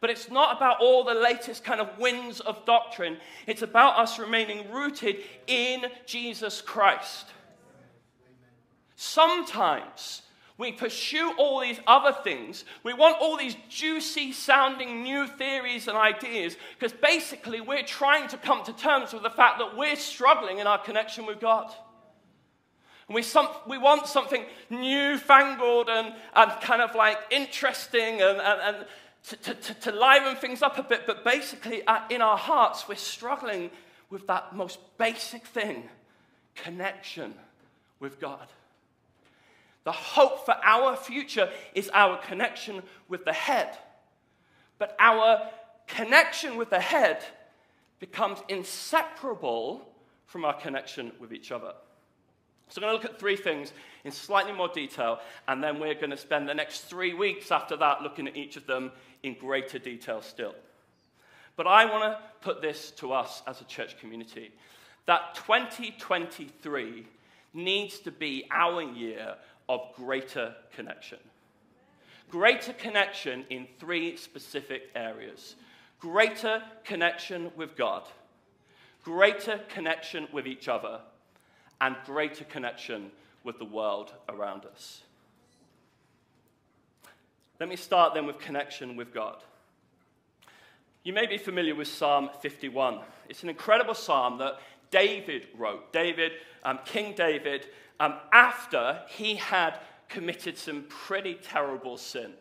But 0.00 0.10
it's 0.10 0.30
not 0.30 0.56
about 0.56 0.80
all 0.80 1.02
the 1.02 1.14
latest 1.14 1.64
kind 1.64 1.80
of 1.80 1.98
winds 1.98 2.40
of 2.40 2.64
doctrine. 2.64 3.16
It's 3.46 3.62
about 3.62 3.98
us 3.98 4.18
remaining 4.18 4.70
rooted 4.70 5.16
in 5.46 5.86
Jesus 6.06 6.60
Christ. 6.60 7.26
Sometimes 8.94 10.22
we 10.56 10.70
pursue 10.70 11.32
all 11.36 11.60
these 11.60 11.80
other 11.86 12.12
things. 12.12 12.64
We 12.84 12.94
want 12.94 13.16
all 13.20 13.36
these 13.36 13.56
juicy 13.68 14.32
sounding 14.32 15.02
new 15.02 15.26
theories 15.26 15.88
and 15.88 15.96
ideas 15.96 16.56
because 16.78 16.92
basically 16.92 17.60
we're 17.60 17.82
trying 17.82 18.28
to 18.28 18.36
come 18.36 18.64
to 18.64 18.72
terms 18.72 19.12
with 19.12 19.24
the 19.24 19.30
fact 19.30 19.58
that 19.58 19.76
we're 19.76 19.96
struggling 19.96 20.58
in 20.58 20.68
our 20.68 20.78
connection 20.78 21.26
with 21.26 21.40
God. 21.40 21.74
And 23.08 23.16
we, 23.16 23.22
some, 23.22 23.48
we 23.66 23.78
want 23.78 24.06
something 24.06 24.44
newfangled 24.70 25.88
and, 25.88 26.14
and 26.34 26.50
kind 26.60 26.80
of 26.80 26.94
like 26.94 27.18
interesting 27.30 28.22
and, 28.22 28.38
and, 28.40 28.60
and 28.76 28.76
to, 29.42 29.54
to, 29.54 29.74
to 29.74 29.92
liven 29.92 30.36
things 30.36 30.62
up 30.62 30.78
a 30.78 30.84
bit, 30.84 31.02
but 31.04 31.24
basically 31.24 31.84
uh, 31.86 32.00
in 32.10 32.22
our 32.22 32.38
hearts 32.38 32.86
we're 32.86 32.94
struggling 32.94 33.70
with 34.08 34.26
that 34.28 34.54
most 34.54 34.78
basic 34.98 35.44
thing 35.46 35.88
connection 36.54 37.34
with 37.98 38.20
God. 38.20 38.46
The 39.84 39.92
hope 39.92 40.46
for 40.46 40.56
our 40.62 40.96
future 40.96 41.50
is 41.74 41.90
our 41.92 42.16
connection 42.18 42.82
with 43.08 43.24
the 43.24 43.32
head. 43.32 43.76
But 44.78 44.96
our 44.98 45.48
connection 45.86 46.56
with 46.56 46.70
the 46.70 46.80
head 46.80 47.22
becomes 48.00 48.38
inseparable 48.48 49.86
from 50.26 50.44
our 50.44 50.54
connection 50.54 51.12
with 51.20 51.32
each 51.32 51.52
other. 51.52 51.72
So, 52.70 52.80
I'm 52.80 52.88
going 52.88 52.98
to 52.98 53.02
look 53.02 53.14
at 53.14 53.20
three 53.20 53.36
things 53.36 53.72
in 54.04 54.10
slightly 54.10 54.52
more 54.52 54.68
detail, 54.68 55.20
and 55.46 55.62
then 55.62 55.78
we're 55.78 55.94
going 55.94 56.10
to 56.10 56.16
spend 56.16 56.48
the 56.48 56.54
next 56.54 56.86
three 56.86 57.12
weeks 57.12 57.52
after 57.52 57.76
that 57.76 58.02
looking 58.02 58.26
at 58.26 58.36
each 58.36 58.56
of 58.56 58.66
them 58.66 58.90
in 59.22 59.34
greater 59.34 59.78
detail 59.78 60.22
still. 60.22 60.54
But 61.56 61.66
I 61.66 61.84
want 61.84 62.04
to 62.04 62.18
put 62.40 62.62
this 62.62 62.90
to 62.92 63.12
us 63.12 63.42
as 63.46 63.60
a 63.60 63.64
church 63.64 63.98
community 64.00 64.50
that 65.06 65.34
2023 65.34 67.06
needs 67.52 67.98
to 68.00 68.10
be 68.10 68.46
our 68.50 68.82
year 68.82 69.36
of 69.68 69.80
greater 69.94 70.54
connection. 70.74 71.18
Greater 72.30 72.72
connection 72.72 73.44
in 73.50 73.66
three 73.78 74.16
specific 74.16 74.90
areas 74.94 75.56
greater 76.00 76.62
connection 76.84 77.50
with 77.56 77.76
God, 77.76 78.02
greater 79.02 79.60
connection 79.70 80.28
with 80.32 80.46
each 80.46 80.68
other, 80.68 81.00
and 81.80 81.96
greater 82.04 82.44
connection 82.44 83.10
with 83.42 83.58
the 83.58 83.64
world 83.64 84.12
around 84.28 84.66
us. 84.66 85.00
Let 87.58 87.68
me 87.70 87.76
start 87.76 88.12
then 88.12 88.26
with 88.26 88.38
connection 88.38 88.96
with 88.96 89.14
God. 89.14 89.36
You 91.04 91.12
may 91.12 91.26
be 91.26 91.38
familiar 91.38 91.74
with 91.74 91.88
Psalm 91.88 92.30
51. 92.40 92.98
It's 93.28 93.42
an 93.42 93.48
incredible 93.48 93.94
psalm 93.94 94.38
that 94.38 94.58
David 94.90 95.48
wrote. 95.56 95.92
David, 95.92 96.32
um, 96.64 96.78
King 96.84 97.14
David, 97.14 97.66
um, 98.00 98.14
after 98.32 99.00
he 99.08 99.36
had 99.36 99.78
committed 100.08 100.56
some 100.56 100.84
pretty 100.88 101.34
terrible 101.34 101.96
sin. 101.96 102.32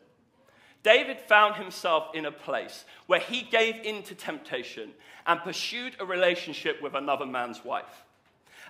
David 0.84 1.20
found 1.20 1.56
himself 1.56 2.14
in 2.14 2.26
a 2.26 2.32
place 2.32 2.84
where 3.08 3.20
he 3.20 3.42
gave 3.44 3.76
in 3.86 4.04
to 4.04 4.16
temptation 4.16 4.92
and 5.26 5.40
pursued 5.40 5.96
a 6.00 6.06
relationship 6.06 6.82
with 6.82 6.94
another 6.94 7.26
man's 7.26 7.64
wife. 7.64 8.04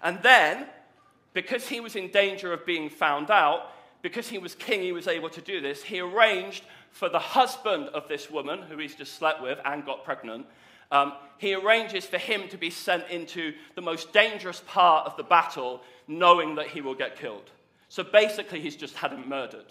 And 0.03 0.21
then, 0.21 0.67
because 1.33 1.67
he 1.67 1.79
was 1.79 1.95
in 1.95 2.09
danger 2.11 2.53
of 2.53 2.65
being 2.65 2.89
found 2.89 3.31
out, 3.31 3.71
because 4.03 4.27
he 4.27 4.37
was 4.37 4.53
king, 4.53 4.81
he 4.81 4.91
was 4.91 5.07
able 5.07 5.29
to 5.29 5.41
do 5.41 5.59
this, 5.59 5.81
he 5.81 6.01
arranged 6.01 6.65
for 6.91 7.09
the 7.09 7.19
husband 7.19 7.87
of 7.89 8.07
this 8.07 8.29
woman, 8.29 8.61
who 8.61 8.77
he's 8.77 8.95
just 8.95 9.15
slept 9.15 9.41
with 9.41 9.57
and 9.65 9.83
got 9.83 10.03
pregnant, 10.03 10.45
um, 10.93 11.13
he 11.39 11.55
arranges 11.55 12.05
for 12.05 12.19
him 12.19 12.47
to 12.49 12.57
be 12.57 12.69
sent 12.69 13.09
into 13.09 13.53
the 13.75 13.81
most 13.81 14.13
dangerous 14.13 14.61
part 14.67 15.07
of 15.07 15.17
the 15.17 15.23
battle, 15.23 15.81
knowing 16.07 16.55
that 16.55 16.67
he 16.67 16.81
will 16.81 16.93
get 16.93 17.17
killed. 17.17 17.49
So 17.89 18.03
basically, 18.03 18.61
he's 18.61 18.75
just 18.75 18.95
had 18.95 19.11
him 19.11 19.27
murdered. 19.27 19.65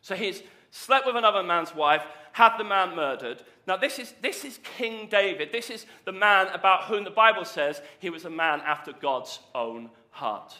So 0.00 0.16
he's 0.16 0.42
slept 0.70 1.06
with 1.06 1.16
another 1.16 1.42
man's 1.42 1.74
wife, 1.74 2.02
had 2.32 2.56
the 2.56 2.64
man 2.64 2.96
murdered. 2.96 3.42
Now, 3.66 3.76
this 3.76 3.98
is, 3.98 4.14
this 4.22 4.44
is 4.46 4.58
King 4.76 5.06
David. 5.10 5.52
This 5.52 5.68
is 5.68 5.84
the 6.06 6.12
man 6.12 6.46
about 6.48 6.84
whom 6.84 7.04
the 7.04 7.10
Bible 7.10 7.44
says 7.44 7.82
he 7.98 8.08
was 8.08 8.24
a 8.24 8.30
man 8.30 8.62
after 8.64 8.92
God's 8.92 9.40
own 9.54 9.90
heart. 10.10 10.56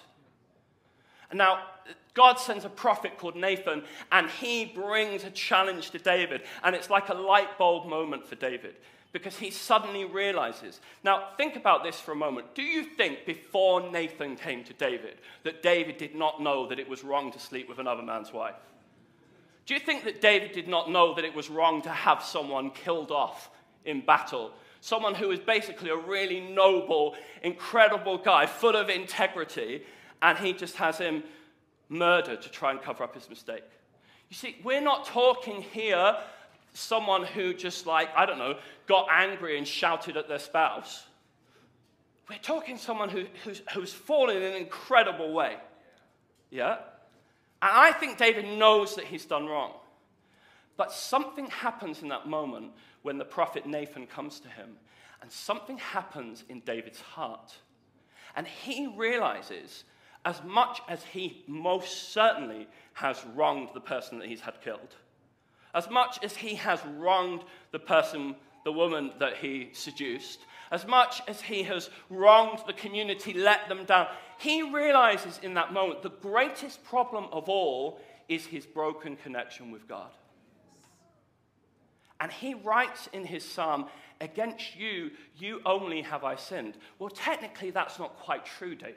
And 1.30 1.38
now, 1.38 1.62
God 2.12 2.38
sends 2.38 2.66
a 2.66 2.70
prophet 2.70 3.16
called 3.16 3.36
Nathan, 3.36 3.84
and 4.12 4.28
he 4.28 4.66
brings 4.66 5.24
a 5.24 5.30
challenge 5.30 5.90
to 5.92 5.98
David. 5.98 6.42
And 6.62 6.76
it's 6.76 6.90
like 6.90 7.08
a 7.08 7.14
light 7.14 7.56
bulb 7.56 7.88
moment 7.88 8.26
for 8.26 8.34
David 8.34 8.74
because 9.12 9.38
he 9.38 9.50
suddenly 9.50 10.04
realizes. 10.04 10.80
Now, 11.02 11.28
think 11.36 11.56
about 11.56 11.82
this 11.82 11.98
for 11.98 12.12
a 12.12 12.16
moment. 12.16 12.54
Do 12.54 12.62
you 12.62 12.84
think 12.84 13.24
before 13.24 13.90
Nathan 13.90 14.36
came 14.36 14.64
to 14.64 14.74
David 14.74 15.16
that 15.44 15.62
David 15.62 15.96
did 15.96 16.14
not 16.14 16.42
know 16.42 16.66
that 16.68 16.78
it 16.78 16.88
was 16.88 17.02
wrong 17.02 17.32
to 17.32 17.38
sleep 17.38 17.68
with 17.68 17.78
another 17.78 18.02
man's 18.02 18.32
wife? 18.32 18.56
Do 19.64 19.74
you 19.74 19.80
think 19.80 20.04
that 20.04 20.20
David 20.20 20.52
did 20.52 20.68
not 20.68 20.90
know 20.90 21.14
that 21.14 21.24
it 21.24 21.34
was 21.34 21.50
wrong 21.50 21.82
to 21.82 21.90
have 21.90 22.22
someone 22.22 22.70
killed 22.70 23.10
off 23.10 23.50
in 23.84 24.00
battle? 24.00 24.52
Someone 24.80 25.14
who 25.14 25.28
was 25.28 25.40
basically 25.40 25.90
a 25.90 25.96
really 25.96 26.40
noble, 26.40 27.16
incredible 27.42 28.18
guy, 28.18 28.46
full 28.46 28.76
of 28.76 28.88
integrity, 28.88 29.82
and 30.22 30.38
he 30.38 30.52
just 30.52 30.76
has 30.76 30.98
him 30.98 31.22
murdered 31.88 32.42
to 32.42 32.50
try 32.50 32.70
and 32.70 32.80
cover 32.80 33.04
up 33.04 33.14
his 33.14 33.28
mistake. 33.28 33.64
You 34.28 34.36
see, 34.36 34.56
we're 34.62 34.80
not 34.80 35.06
talking 35.06 35.62
here 35.62 36.16
someone 36.78 37.24
who 37.24 37.52
just 37.52 37.86
like, 37.86 38.08
I 38.16 38.26
don't 38.26 38.38
know, 38.38 38.56
got 38.86 39.08
angry 39.10 39.58
and 39.58 39.66
shouted 39.66 40.16
at 40.16 40.28
their 40.28 40.38
spouse. 40.38 41.04
We're 42.28 42.38
talking 42.38 42.76
someone 42.76 43.08
who, 43.08 43.24
who's, 43.44 43.62
who's 43.74 43.92
fallen 43.92 44.36
in 44.36 44.42
an 44.42 44.54
incredible 44.54 45.32
way. 45.32 45.56
Yeah? 46.50 46.76
And 47.60 47.72
I 47.72 47.92
think 47.92 48.18
David 48.18 48.46
knows 48.58 48.96
that 48.96 49.04
he's 49.04 49.24
done 49.24 49.46
wrong. 49.46 49.72
But 50.76 50.92
something 50.92 51.46
happens 51.48 52.02
in 52.02 52.08
that 52.08 52.28
moment 52.28 52.72
when 53.02 53.18
the 53.18 53.24
prophet 53.24 53.66
Nathan 53.66 54.06
comes 54.06 54.40
to 54.40 54.48
him, 54.48 54.76
and 55.20 55.30
something 55.30 55.78
happens 55.78 56.44
in 56.48 56.60
David's 56.60 57.00
heart. 57.00 57.54
And 58.36 58.46
he 58.46 58.86
realizes, 58.86 59.84
as 60.24 60.40
much 60.44 60.80
as 60.88 61.02
he 61.02 61.42
most 61.48 62.12
certainly 62.12 62.68
has 62.92 63.24
wronged 63.34 63.70
the 63.74 63.80
person 63.80 64.18
that 64.18 64.28
he's 64.28 64.40
had 64.40 64.60
killed, 64.62 64.94
as 65.74 65.90
much 65.90 66.18
as 66.22 66.36
he 66.36 66.54
has 66.56 66.80
wronged 66.96 67.42
the 67.72 67.78
person, 67.78 68.34
the 68.64 68.72
woman 68.72 69.12
that 69.18 69.36
he 69.36 69.70
seduced, 69.72 70.40
as 70.70 70.86
much 70.86 71.22
as 71.26 71.40
he 71.40 71.62
has 71.62 71.90
wronged 72.10 72.60
the 72.66 72.72
community, 72.72 73.32
let 73.32 73.68
them 73.68 73.84
down, 73.84 74.06
he 74.38 74.62
realizes 74.62 75.40
in 75.42 75.54
that 75.54 75.72
moment 75.72 76.02
the 76.02 76.10
greatest 76.10 76.84
problem 76.84 77.26
of 77.32 77.48
all 77.48 78.00
is 78.28 78.44
his 78.46 78.66
broken 78.66 79.16
connection 79.16 79.70
with 79.70 79.88
God. 79.88 80.10
And 82.20 82.30
he 82.32 82.54
writes 82.54 83.08
in 83.12 83.24
his 83.24 83.44
psalm, 83.44 83.86
Against 84.20 84.76
you, 84.76 85.12
you 85.36 85.60
only 85.64 86.02
have 86.02 86.24
I 86.24 86.34
sinned. 86.34 86.76
Well, 86.98 87.08
technically, 87.08 87.70
that's 87.70 88.00
not 88.00 88.18
quite 88.18 88.44
true, 88.44 88.74
David. 88.74 88.96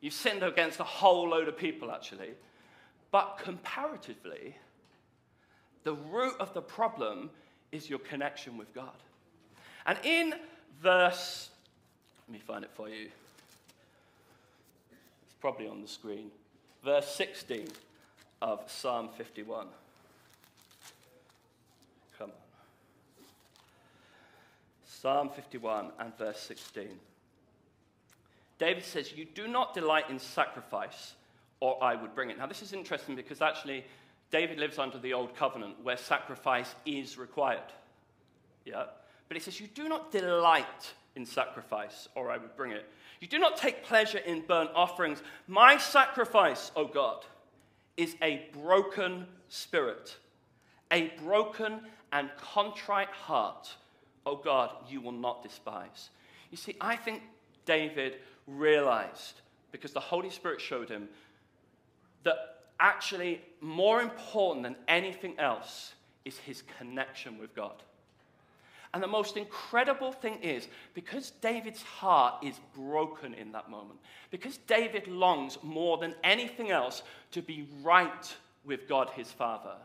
You've 0.00 0.14
sinned 0.14 0.42
against 0.42 0.80
a 0.80 0.84
whole 0.84 1.28
load 1.28 1.46
of 1.46 1.58
people, 1.58 1.90
actually. 1.90 2.30
But 3.16 3.38
comparatively, 3.38 4.54
the 5.84 5.94
root 5.94 6.34
of 6.38 6.52
the 6.52 6.60
problem 6.60 7.30
is 7.72 7.88
your 7.88 7.98
connection 7.98 8.58
with 8.58 8.74
God. 8.74 8.92
And 9.86 9.96
in 10.04 10.34
verse, 10.82 11.48
let 12.28 12.34
me 12.34 12.38
find 12.38 12.62
it 12.62 12.70
for 12.74 12.90
you. 12.90 13.08
It's 15.24 15.34
probably 15.40 15.66
on 15.66 15.80
the 15.80 15.88
screen. 15.88 16.30
Verse 16.84 17.08
16 17.14 17.68
of 18.42 18.70
Psalm 18.70 19.08
51. 19.16 19.68
Come 22.18 22.28
on. 22.28 22.36
Psalm 24.84 25.30
51 25.30 25.90
and 26.00 26.18
verse 26.18 26.40
16. 26.40 26.86
David 28.58 28.84
says, 28.84 29.14
You 29.16 29.24
do 29.24 29.48
not 29.48 29.72
delight 29.72 30.10
in 30.10 30.18
sacrifice 30.18 31.14
or 31.60 31.82
I 31.82 31.94
would 31.94 32.14
bring 32.14 32.30
it. 32.30 32.38
Now, 32.38 32.46
this 32.46 32.62
is 32.62 32.72
interesting 32.72 33.16
because 33.16 33.40
actually, 33.40 33.84
David 34.30 34.58
lives 34.58 34.78
under 34.78 34.98
the 34.98 35.12
old 35.12 35.34
covenant 35.36 35.76
where 35.82 35.96
sacrifice 35.96 36.74
is 36.84 37.16
required. 37.16 37.72
Yeah? 38.64 38.84
But 39.28 39.36
he 39.36 39.42
says, 39.42 39.60
You 39.60 39.68
do 39.68 39.88
not 39.88 40.12
delight 40.12 40.94
in 41.14 41.24
sacrifice, 41.24 42.08
or 42.14 42.30
I 42.30 42.36
would 42.36 42.56
bring 42.56 42.72
it. 42.72 42.86
You 43.20 43.28
do 43.28 43.38
not 43.38 43.56
take 43.56 43.82
pleasure 43.82 44.18
in 44.18 44.42
burnt 44.42 44.70
offerings. 44.74 45.22
My 45.48 45.78
sacrifice, 45.78 46.70
O 46.76 46.86
God, 46.86 47.24
is 47.96 48.14
a 48.20 48.48
broken 48.62 49.26
spirit, 49.48 50.16
a 50.92 51.12
broken 51.24 51.80
and 52.12 52.30
contrite 52.36 53.08
heart. 53.08 53.74
O 54.26 54.36
God, 54.36 54.70
you 54.88 55.00
will 55.00 55.12
not 55.12 55.42
despise. 55.42 56.10
You 56.50 56.56
see, 56.56 56.76
I 56.80 56.96
think 56.96 57.22
David 57.64 58.16
realized, 58.46 59.40
because 59.72 59.92
the 59.92 60.00
Holy 60.00 60.30
Spirit 60.30 60.60
showed 60.60 60.88
him, 60.88 61.08
that 62.26 62.56
actually 62.78 63.40
more 63.60 64.02
important 64.02 64.64
than 64.64 64.76
anything 64.86 65.38
else 65.38 65.94
is 66.24 66.36
his 66.38 66.62
connection 66.78 67.38
with 67.38 67.54
God. 67.54 67.82
And 68.92 69.02
the 69.02 69.08
most 69.08 69.36
incredible 69.36 70.12
thing 70.12 70.38
is, 70.42 70.68
because 70.94 71.30
David's 71.42 71.82
heart 71.82 72.42
is 72.42 72.58
broken 72.74 73.34
in 73.34 73.52
that 73.52 73.70
moment, 73.70 74.00
because 74.30 74.58
David 74.66 75.06
longs 75.06 75.58
more 75.62 75.98
than 75.98 76.14
anything 76.24 76.70
else 76.70 77.02
to 77.32 77.42
be 77.42 77.68
right 77.82 78.34
with 78.64 78.88
God 78.88 79.10
his 79.10 79.30
Father, 79.30 79.76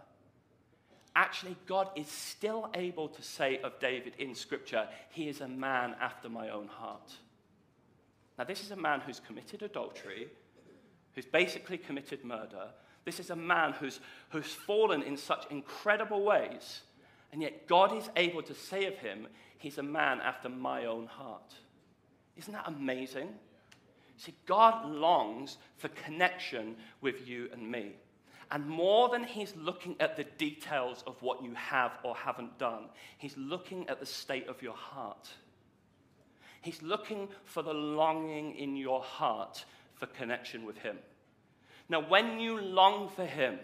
actually, 1.16 1.56
God 1.68 1.90
is 1.96 2.08
still 2.08 2.70
able 2.74 3.10
to 3.10 3.22
say 3.22 3.60
of 3.60 3.80
David 3.80 4.14
in 4.18 4.34
Scripture, 4.34 4.88
he 5.10 5.28
is 5.28 5.42
a 5.42 5.48
man 5.48 5.96
after 6.00 6.30
my 6.30 6.50
own 6.50 6.68
heart. 6.68 7.12
Now, 8.38 8.46
this 8.46 8.64
is 8.64 8.72
a 8.72 8.78
man 8.78 9.02
who's 9.02 9.20
committed 9.20 9.62
adultery, 9.62 10.30
who's 11.16 11.26
basically 11.26 11.78
committed 11.78 12.24
murder. 12.24 12.70
This 13.06 13.20
is 13.20 13.30
a 13.30 13.36
man 13.36 13.74
who's, 13.74 14.00
who's 14.30 14.54
fallen 14.54 15.02
in 15.02 15.18
such 15.18 15.46
incredible 15.50 16.24
ways, 16.24 16.82
and 17.32 17.42
yet 17.42 17.68
God 17.68 17.96
is 17.96 18.10
able 18.16 18.44
to 18.44 18.54
say 18.54 18.86
of 18.86 18.98
him, 18.98 19.28
he's 19.58 19.78
a 19.78 19.84
man 19.84 20.20
after 20.22 20.50
my 20.50 20.86
own 20.86 21.08
heart. 21.08 21.54
Isn't 22.36 22.54
that 22.54 22.68
amazing? 22.68 23.30
See, 24.18 24.36
God 24.46 24.86
longs 24.90 25.58
for 25.78 25.88
connection 25.90 26.76
with 27.02 27.28
you 27.28 27.50
and 27.52 27.72
me. 27.72 27.94
And 28.52 28.68
more 28.68 29.10
than 29.10 29.24
he's 29.24 29.56
looking 29.56 29.96
at 30.00 30.18
the 30.18 30.26
details 30.26 31.04
of 31.08 31.22
what 31.22 31.42
you 31.42 31.54
have 31.56 31.94
or 32.04 32.16
haven't 32.16 32.58
done, 32.60 32.90
he's 33.18 33.36
looking 33.38 33.88
at 33.88 34.00
the 34.00 34.06
state 34.06 34.48
of 34.48 34.62
your 34.62 34.76
heart. 34.76 35.30
He's 36.62 36.82
looking 36.82 37.30
for 37.46 37.64
the 37.64 37.74
longing 37.74 38.56
in 38.56 38.76
your 38.76 39.02
heart 39.02 39.66
for 40.02 40.08
connection 40.08 40.66
with 40.66 40.80
him. 40.80 40.98
Now, 41.88 42.02
when 42.02 42.40
you 42.40 42.60
long 42.60 43.08
for 43.08 43.24
him, 43.24 43.60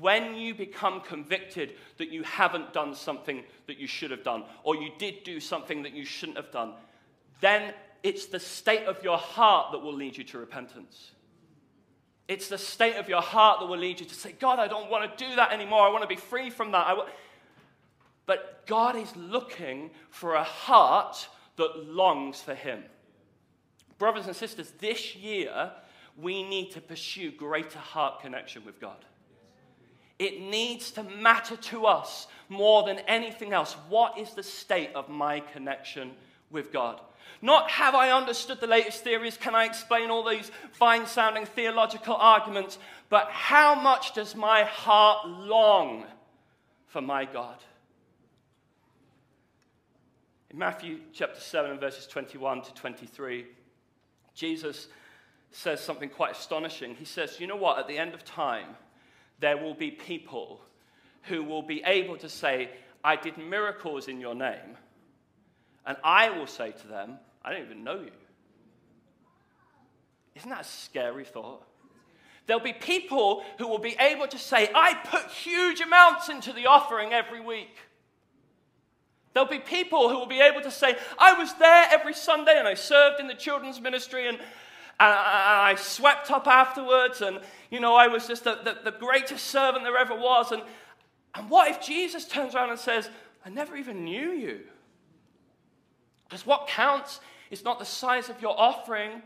when 0.00 0.34
you 0.34 0.54
become 0.54 1.00
convicted 1.00 1.72
that 1.96 2.10
you 2.10 2.22
haven't 2.24 2.74
done 2.74 2.94
something 2.94 3.42
that 3.66 3.78
you 3.78 3.86
should 3.86 4.10
have 4.10 4.22
done, 4.22 4.44
or 4.64 4.76
you 4.76 4.90
did 4.98 5.24
do 5.24 5.40
something 5.40 5.82
that 5.84 5.94
you 5.94 6.04
shouldn't 6.04 6.36
have 6.36 6.50
done, 6.50 6.74
then 7.40 7.72
it's 8.02 8.26
the 8.26 8.38
state 8.38 8.84
of 8.84 9.02
your 9.02 9.16
heart 9.16 9.72
that 9.72 9.78
will 9.78 9.94
lead 9.94 10.14
you 10.14 10.24
to 10.24 10.38
repentance. 10.38 11.12
It's 12.28 12.48
the 12.48 12.58
state 12.58 12.96
of 12.96 13.08
your 13.08 13.22
heart 13.22 13.60
that 13.60 13.66
will 13.66 13.78
lead 13.78 13.98
you 13.98 14.06
to 14.06 14.14
say, 14.14 14.32
God, 14.32 14.58
I 14.58 14.68
don't 14.68 14.90
want 14.90 15.16
to 15.16 15.24
do 15.24 15.36
that 15.36 15.52
anymore. 15.52 15.86
I 15.86 15.90
want 15.90 16.02
to 16.02 16.08
be 16.08 16.16
free 16.16 16.50
from 16.50 16.72
that. 16.72 16.94
But 18.26 18.66
God 18.66 18.94
is 18.94 19.16
looking 19.16 19.90
for 20.10 20.34
a 20.34 20.44
heart 20.44 21.28
that 21.56 21.88
longs 21.88 22.42
for 22.42 22.54
Him. 22.54 22.84
Brothers 24.02 24.26
and 24.26 24.34
sisters, 24.34 24.72
this 24.80 25.14
year 25.14 25.70
we 26.20 26.42
need 26.42 26.72
to 26.72 26.80
pursue 26.80 27.30
greater 27.30 27.78
heart 27.78 28.20
connection 28.20 28.64
with 28.64 28.80
God. 28.80 28.96
It 30.18 30.40
needs 30.40 30.90
to 30.90 31.04
matter 31.04 31.54
to 31.54 31.86
us 31.86 32.26
more 32.48 32.82
than 32.82 32.98
anything 33.06 33.52
else. 33.52 33.74
What 33.88 34.18
is 34.18 34.34
the 34.34 34.42
state 34.42 34.90
of 34.96 35.08
my 35.08 35.38
connection 35.38 36.14
with 36.50 36.72
God? 36.72 37.00
Not 37.42 37.70
have 37.70 37.94
I 37.94 38.10
understood 38.10 38.58
the 38.60 38.66
latest 38.66 39.04
theories, 39.04 39.36
can 39.36 39.54
I 39.54 39.66
explain 39.66 40.10
all 40.10 40.28
these 40.28 40.50
fine 40.72 41.06
sounding 41.06 41.46
theological 41.46 42.16
arguments, 42.16 42.78
but 43.08 43.28
how 43.30 43.76
much 43.76 44.14
does 44.14 44.34
my 44.34 44.64
heart 44.64 45.28
long 45.28 46.06
for 46.88 47.00
my 47.00 47.24
God? 47.24 47.58
In 50.50 50.58
Matthew 50.58 50.98
chapter 51.12 51.38
7, 51.38 51.70
and 51.70 51.78
verses 51.78 52.08
21 52.08 52.62
to 52.62 52.74
23, 52.74 53.46
Jesus 54.34 54.88
says 55.50 55.80
something 55.80 56.08
quite 56.08 56.32
astonishing. 56.32 56.94
He 56.94 57.04
says, 57.04 57.38
You 57.38 57.46
know 57.46 57.56
what? 57.56 57.78
At 57.78 57.88
the 57.88 57.98
end 57.98 58.14
of 58.14 58.24
time, 58.24 58.68
there 59.40 59.56
will 59.56 59.74
be 59.74 59.90
people 59.90 60.60
who 61.22 61.44
will 61.44 61.62
be 61.62 61.82
able 61.84 62.16
to 62.18 62.28
say, 62.28 62.70
I 63.04 63.16
did 63.16 63.36
miracles 63.38 64.08
in 64.08 64.20
your 64.20 64.34
name. 64.34 64.76
And 65.84 65.96
I 66.04 66.30
will 66.30 66.46
say 66.46 66.72
to 66.72 66.86
them, 66.86 67.18
I 67.44 67.52
don't 67.52 67.64
even 67.64 67.84
know 67.84 68.00
you. 68.00 68.10
Isn't 70.34 70.50
that 70.50 70.60
a 70.60 70.64
scary 70.64 71.24
thought? 71.24 71.62
There'll 72.46 72.62
be 72.62 72.72
people 72.72 73.44
who 73.58 73.68
will 73.68 73.78
be 73.78 73.96
able 74.00 74.26
to 74.26 74.38
say, 74.38 74.70
I 74.74 74.94
put 74.94 75.30
huge 75.30 75.80
amounts 75.80 76.28
into 76.28 76.52
the 76.52 76.66
offering 76.66 77.12
every 77.12 77.40
week. 77.40 77.76
There'll 79.32 79.48
be 79.48 79.58
people 79.58 80.08
who 80.08 80.16
will 80.16 80.26
be 80.26 80.40
able 80.40 80.60
to 80.60 80.70
say, 80.70 80.96
I 81.18 81.32
was 81.34 81.54
there 81.54 81.88
every 81.90 82.14
Sunday 82.14 82.58
and 82.58 82.68
I 82.68 82.74
served 82.74 83.20
in 83.20 83.26
the 83.26 83.34
children's 83.34 83.80
ministry 83.80 84.28
and, 84.28 84.38
I 85.04 85.74
swept 85.78 86.30
up 86.30 86.46
afterwards 86.46 87.22
and, 87.22 87.40
you 87.72 87.80
know, 87.80 87.96
I 87.96 88.06
was 88.06 88.28
just 88.28 88.44
the, 88.44 88.60
the, 88.62 88.90
the 88.92 88.96
greatest 88.96 89.46
servant 89.46 89.82
there 89.82 89.96
ever 89.96 90.14
was. 90.14 90.52
And, 90.52 90.62
and 91.34 91.50
what 91.50 91.68
if 91.68 91.80
Jesus 91.80 92.24
turns 92.24 92.54
around 92.54 92.70
and 92.70 92.78
says, 92.78 93.10
I 93.44 93.48
never 93.48 93.74
even 93.74 94.04
knew 94.04 94.30
you? 94.30 94.60
Because 96.28 96.46
what 96.46 96.68
counts 96.68 97.18
is 97.50 97.64
not 97.64 97.78
the 97.78 97.84
size 97.84 98.28
of 98.28 98.40
your 98.40 98.58
offering. 98.58 99.22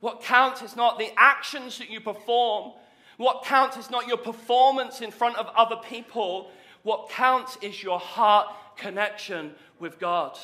What 0.00 0.22
counts 0.22 0.62
is 0.62 0.74
not 0.74 0.98
the 0.98 1.10
actions 1.16 1.78
that 1.78 1.90
you 1.90 2.00
perform. 2.00 2.72
What 3.16 3.44
counts 3.44 3.76
is 3.76 3.90
not 3.90 4.08
your 4.08 4.16
performance 4.16 5.00
in 5.00 5.10
front 5.10 5.36
of 5.36 5.46
other 5.56 5.76
people. 5.76 6.50
What 6.82 7.08
counts 7.10 7.56
is 7.62 7.82
your 7.82 7.98
heart 7.98 8.48
connection 8.76 9.52
with 9.78 9.98
God. 9.98 10.38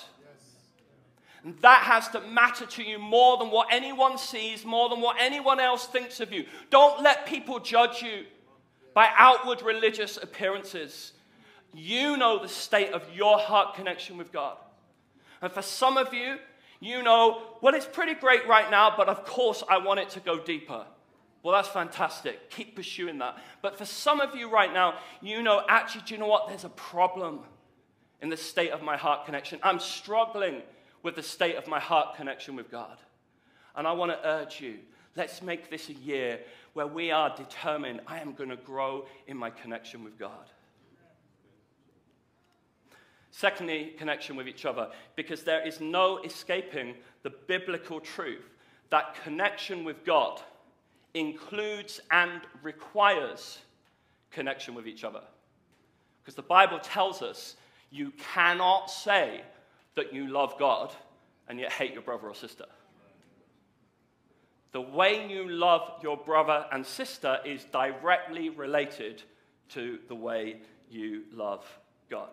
And 1.42 1.58
that 1.60 1.82
has 1.84 2.08
to 2.08 2.20
matter 2.20 2.66
to 2.66 2.82
you 2.82 2.98
more 2.98 3.38
than 3.38 3.50
what 3.50 3.68
anyone 3.70 4.18
sees, 4.18 4.64
more 4.64 4.88
than 4.88 5.00
what 5.00 5.16
anyone 5.18 5.58
else 5.58 5.86
thinks 5.86 6.20
of 6.20 6.32
you. 6.32 6.44
Don't 6.68 7.02
let 7.02 7.26
people 7.26 7.58
judge 7.60 8.02
you 8.02 8.26
by 8.92 9.08
outward 9.16 9.62
religious 9.62 10.18
appearances. 10.18 11.12
You 11.72 12.16
know 12.16 12.42
the 12.42 12.48
state 12.48 12.92
of 12.92 13.04
your 13.14 13.38
heart 13.38 13.74
connection 13.74 14.18
with 14.18 14.32
God. 14.32 14.58
And 15.40 15.50
for 15.50 15.62
some 15.62 15.96
of 15.96 16.12
you, 16.12 16.36
you 16.80 17.02
know, 17.02 17.42
well, 17.62 17.74
it's 17.74 17.86
pretty 17.86 18.14
great 18.14 18.46
right 18.46 18.70
now, 18.70 18.92
but 18.94 19.08
of 19.08 19.24
course 19.24 19.62
I 19.68 19.78
want 19.78 20.00
it 20.00 20.10
to 20.10 20.20
go 20.20 20.38
deeper. 20.38 20.84
Well, 21.42 21.54
that's 21.54 21.68
fantastic. 21.68 22.50
Keep 22.50 22.76
pursuing 22.76 23.18
that. 23.18 23.38
But 23.62 23.78
for 23.78 23.86
some 23.86 24.20
of 24.20 24.34
you 24.34 24.50
right 24.50 24.72
now, 24.72 24.98
you 25.22 25.42
know, 25.42 25.62
actually, 25.68 26.02
do 26.06 26.14
you 26.14 26.20
know 26.20 26.26
what? 26.26 26.48
There's 26.48 26.64
a 26.64 26.70
problem 26.70 27.40
in 28.22 28.28
the 28.28 28.36
state 28.36 28.70
of 28.70 28.82
my 28.82 28.96
heart 28.96 29.26
connection. 29.26 29.58
I'm 29.62 29.78
struggling 29.78 30.62
with 31.02 31.16
the 31.16 31.22
state 31.22 31.56
of 31.56 31.66
my 31.66 31.80
heart 31.80 32.16
connection 32.16 32.56
with 32.56 32.70
God. 32.70 32.98
And 33.74 33.86
I 33.86 33.92
want 33.92 34.12
to 34.12 34.28
urge 34.28 34.60
you 34.60 34.78
let's 35.16 35.42
make 35.42 35.70
this 35.70 35.88
a 35.88 35.94
year 35.94 36.40
where 36.72 36.86
we 36.86 37.10
are 37.10 37.34
determined 37.36 38.00
I 38.06 38.20
am 38.20 38.32
going 38.32 38.50
to 38.50 38.56
grow 38.56 39.06
in 39.26 39.36
my 39.36 39.50
connection 39.50 40.04
with 40.04 40.18
God. 40.18 40.50
Secondly, 43.32 43.94
connection 43.96 44.36
with 44.36 44.48
each 44.48 44.64
other, 44.64 44.90
because 45.16 45.42
there 45.42 45.66
is 45.66 45.80
no 45.80 46.18
escaping 46.18 46.94
the 47.22 47.30
biblical 47.30 48.00
truth 48.00 48.44
that 48.90 49.14
connection 49.22 49.84
with 49.84 50.04
God 50.04 50.40
includes 51.14 52.00
and 52.10 52.40
requires 52.62 53.58
connection 54.30 54.74
with 54.74 54.86
each 54.86 55.04
other. 55.04 55.22
Because 56.22 56.34
the 56.34 56.42
Bible 56.42 56.78
tells 56.80 57.22
us 57.22 57.56
you 57.90 58.12
cannot 58.32 58.90
say 58.90 59.42
that 59.96 60.12
you 60.12 60.28
love 60.28 60.58
God 60.58 60.92
and 61.48 61.58
yet 61.58 61.72
hate 61.72 61.92
your 61.92 62.02
brother 62.02 62.28
or 62.28 62.34
sister. 62.34 62.66
The 64.72 64.80
way 64.80 65.28
you 65.28 65.48
love 65.48 65.90
your 66.02 66.16
brother 66.16 66.64
and 66.70 66.86
sister 66.86 67.40
is 67.44 67.64
directly 67.64 68.50
related 68.50 69.22
to 69.70 69.98
the 70.08 70.14
way 70.14 70.58
you 70.88 71.22
love 71.32 71.66
God. 72.08 72.30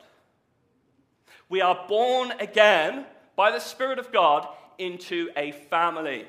We 1.50 1.62
are 1.62 1.86
born 1.88 2.32
again 2.39 3.06
by 3.36 3.52
the 3.52 3.60
Spirit 3.60 3.98
of 3.98 4.12
God 4.12 4.48
into 4.78 5.30
a 5.36 5.52
family. 5.52 6.26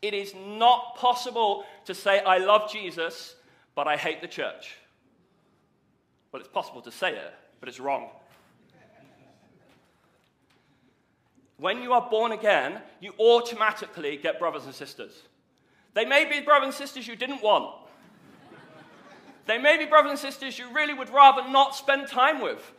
It 0.00 0.14
is 0.14 0.34
not 0.34 0.96
possible 0.96 1.64
to 1.84 1.94
say, 1.94 2.20
I 2.20 2.38
love 2.38 2.72
Jesus, 2.72 3.36
but 3.76 3.86
I 3.86 3.96
hate 3.96 4.20
the 4.20 4.28
church. 4.28 4.76
Well, 6.32 6.40
it's 6.40 6.50
possible 6.50 6.82
to 6.82 6.90
say 6.90 7.12
it, 7.12 7.34
but 7.60 7.68
it's 7.68 7.78
wrong. 7.78 8.08
When 11.62 11.80
you 11.80 11.92
are 11.92 12.10
born 12.10 12.32
again, 12.32 12.80
you 13.00 13.14
automatically 13.20 14.16
get 14.16 14.40
brothers 14.40 14.64
and 14.64 14.74
sisters. 14.74 15.12
They 15.94 16.04
may 16.04 16.24
be 16.24 16.40
brothers 16.40 16.66
and 16.66 16.74
sisters 16.74 17.06
you 17.06 17.14
didn't 17.14 17.40
want. 17.40 17.72
they 19.46 19.58
may 19.58 19.78
be 19.78 19.86
brothers 19.86 20.10
and 20.10 20.18
sisters 20.18 20.58
you 20.58 20.74
really 20.74 20.92
would 20.92 21.10
rather 21.10 21.48
not 21.48 21.76
spend 21.76 22.08
time 22.08 22.40
with. 22.40 22.72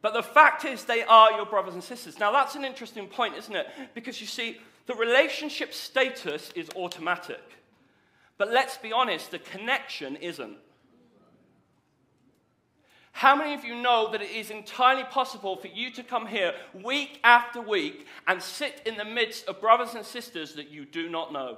But 0.00 0.14
the 0.14 0.22
fact 0.22 0.64
is, 0.64 0.84
they 0.84 1.02
are 1.02 1.32
your 1.32 1.44
brothers 1.44 1.74
and 1.74 1.84
sisters. 1.84 2.18
Now, 2.18 2.32
that's 2.32 2.54
an 2.54 2.64
interesting 2.64 3.06
point, 3.06 3.36
isn't 3.36 3.54
it? 3.54 3.66
Because 3.92 4.18
you 4.18 4.26
see, 4.26 4.60
the 4.86 4.94
relationship 4.94 5.74
status 5.74 6.52
is 6.54 6.70
automatic. 6.74 7.42
But 8.38 8.50
let's 8.50 8.78
be 8.78 8.94
honest, 8.94 9.30
the 9.30 9.40
connection 9.40 10.16
isn't. 10.16 10.56
How 13.16 13.34
many 13.34 13.54
of 13.54 13.64
you 13.64 13.74
know 13.74 14.10
that 14.12 14.20
it 14.20 14.30
is 14.30 14.50
entirely 14.50 15.04
possible 15.04 15.56
for 15.56 15.68
you 15.68 15.90
to 15.92 16.02
come 16.02 16.26
here 16.26 16.52
week 16.84 17.18
after 17.24 17.62
week 17.62 18.06
and 18.26 18.42
sit 18.42 18.82
in 18.84 18.98
the 18.98 19.06
midst 19.06 19.48
of 19.48 19.58
brothers 19.58 19.94
and 19.94 20.04
sisters 20.04 20.52
that 20.52 20.68
you 20.68 20.84
do 20.84 21.08
not 21.08 21.32
know? 21.32 21.56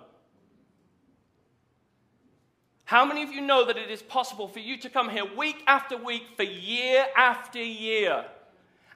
How 2.84 3.04
many 3.04 3.24
of 3.24 3.32
you 3.32 3.40
know 3.40 3.64
that 3.64 3.76
it 3.76 3.90
is 3.90 4.02
possible 4.02 4.46
for 4.46 4.60
you 4.60 4.76
to 4.76 4.88
come 4.88 5.08
here 5.08 5.24
week 5.36 5.64
after 5.66 5.96
week 5.96 6.28
for 6.36 6.44
year 6.44 7.06
after 7.16 7.60
year 7.60 8.24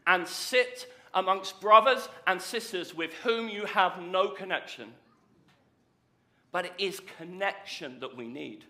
and 0.07 0.25
sit 0.25 0.87
amongst 1.15 1.61
brothers 1.61 2.09
and 2.29 2.41
sisters 2.41 2.95
with 2.95 3.13
whom 3.25 3.49
you 3.49 3.67
have 3.67 4.01
no 4.01 4.29
connection? 4.29 4.93
But 6.53 6.67
it 6.67 6.75
is 6.79 7.01
connection 7.19 7.99
that 7.99 8.17
we 8.17 8.29
need, 8.29 8.67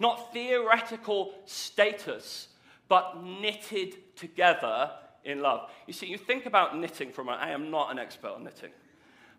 not 0.00 0.32
theoretical 0.32 1.34
status 1.44 2.48
but 2.88 3.22
knitted 3.22 4.16
together 4.16 4.90
in 5.24 5.40
love. 5.40 5.70
You 5.86 5.92
see, 5.92 6.06
you 6.06 6.18
think 6.18 6.46
about 6.46 6.78
knitting 6.78 7.12
from, 7.12 7.28
I 7.28 7.50
am 7.50 7.70
not 7.70 7.90
an 7.90 7.98
expert 7.98 8.30
on 8.30 8.44
knitting, 8.44 8.70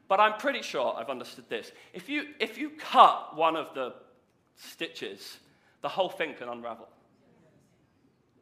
but 0.08 0.20
I'm 0.20 0.38
pretty 0.38 0.62
sure 0.62 0.96
I've 0.98 1.10
understood 1.10 1.50
this. 1.50 1.72
If 1.94 2.10
you, 2.10 2.26
if 2.40 2.58
you 2.58 2.72
cut 2.72 3.36
one 3.36 3.56
of 3.56 3.74
the 3.74 3.94
stitches, 4.56 5.38
the 5.82 5.90
whole 5.90 6.10
thing 6.10 6.34
can 6.34 6.50
unravel. 6.50 6.88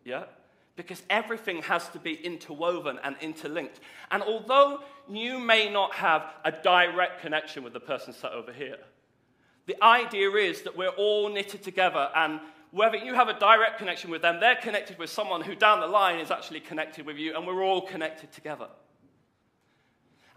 Yeah? 0.03 0.25
Because 0.75 1.03
everything 1.09 1.61
has 1.63 1.87
to 1.89 1.99
be 1.99 2.13
interwoven 2.13 2.99
and 3.03 3.15
interlinked. 3.21 3.79
And 4.11 4.21
although 4.23 4.81
you 5.09 5.39
may 5.39 5.69
not 5.69 5.93
have 5.93 6.33
a 6.43 6.51
direct 6.51 7.21
connection 7.21 7.63
with 7.63 7.73
the 7.73 7.79
person 7.79 8.13
sat 8.13 8.31
over 8.31 8.51
here, 8.51 8.77
the 9.67 9.81
idea 9.83 10.29
is 10.31 10.61
that 10.61 10.77
we're 10.77 10.89
all 10.89 11.29
knitted 11.29 11.63
together 11.63 12.09
and 12.15 12.39
whether 12.71 12.97
you 12.97 13.13
have 13.13 13.29
a 13.29 13.39
direct 13.39 13.77
connection 13.77 14.09
with 14.09 14.21
them, 14.21 14.39
they're 14.39 14.55
connected 14.55 14.97
with 14.97 15.09
someone 15.09 15.41
who 15.41 15.55
down 15.55 15.79
the 15.79 15.87
line 15.87 16.19
is 16.19 16.31
actually 16.31 16.59
connected 16.59 17.05
with 17.05 17.17
you, 17.17 17.35
and 17.35 17.47
we're 17.47 17.63
all 17.63 17.81
connected 17.81 18.31
together. 18.31 18.67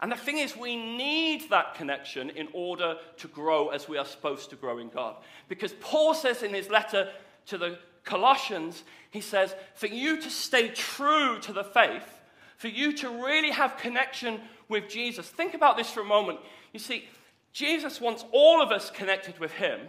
And 0.01 0.11
the 0.11 0.15
thing 0.15 0.37
is, 0.37 0.55
we 0.55 0.77
need 0.77 1.49
that 1.49 1.75
connection 1.75 2.29
in 2.29 2.47
order 2.53 2.95
to 3.17 3.27
grow 3.27 3.69
as 3.69 3.89
we 3.89 3.97
are 3.97 4.05
supposed 4.05 4.49
to 4.51 4.55
grow 4.55 4.77
in 4.77 4.89
God. 4.89 5.17
Because 5.49 5.73
Paul 5.81 6.13
says 6.13 6.41
in 6.41 6.53
his 6.53 6.69
letter 6.69 7.11
to 7.47 7.57
the 7.57 7.79
Colossians, 8.05 8.83
he 9.11 9.19
says, 9.19 9.53
for 9.75 9.87
you 9.87 10.21
to 10.21 10.29
stay 10.29 10.69
true 10.69 11.39
to 11.39 11.51
the 11.51 11.65
faith, 11.65 12.21
for 12.55 12.69
you 12.69 12.93
to 12.93 13.09
really 13.25 13.51
have 13.51 13.77
connection 13.77 14.39
with 14.69 14.87
Jesus. 14.87 15.27
Think 15.27 15.53
about 15.53 15.75
this 15.75 15.91
for 15.91 15.99
a 15.99 16.05
moment. 16.05 16.39
You 16.71 16.79
see, 16.79 17.09
Jesus 17.51 17.99
wants 17.99 18.23
all 18.31 18.61
of 18.61 18.71
us 18.71 18.89
connected 18.91 19.37
with 19.39 19.51
him. 19.51 19.81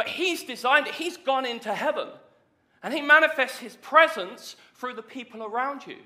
But 0.00 0.08
He's 0.08 0.44
designed 0.44 0.86
it, 0.86 0.94
He's 0.94 1.18
gone 1.18 1.44
into 1.44 1.74
heaven. 1.74 2.08
And 2.82 2.94
He 2.94 3.02
manifests 3.02 3.58
His 3.58 3.76
presence 3.76 4.56
through 4.76 4.94
the 4.94 5.02
people 5.02 5.44
around 5.44 5.86
you. 5.86 5.98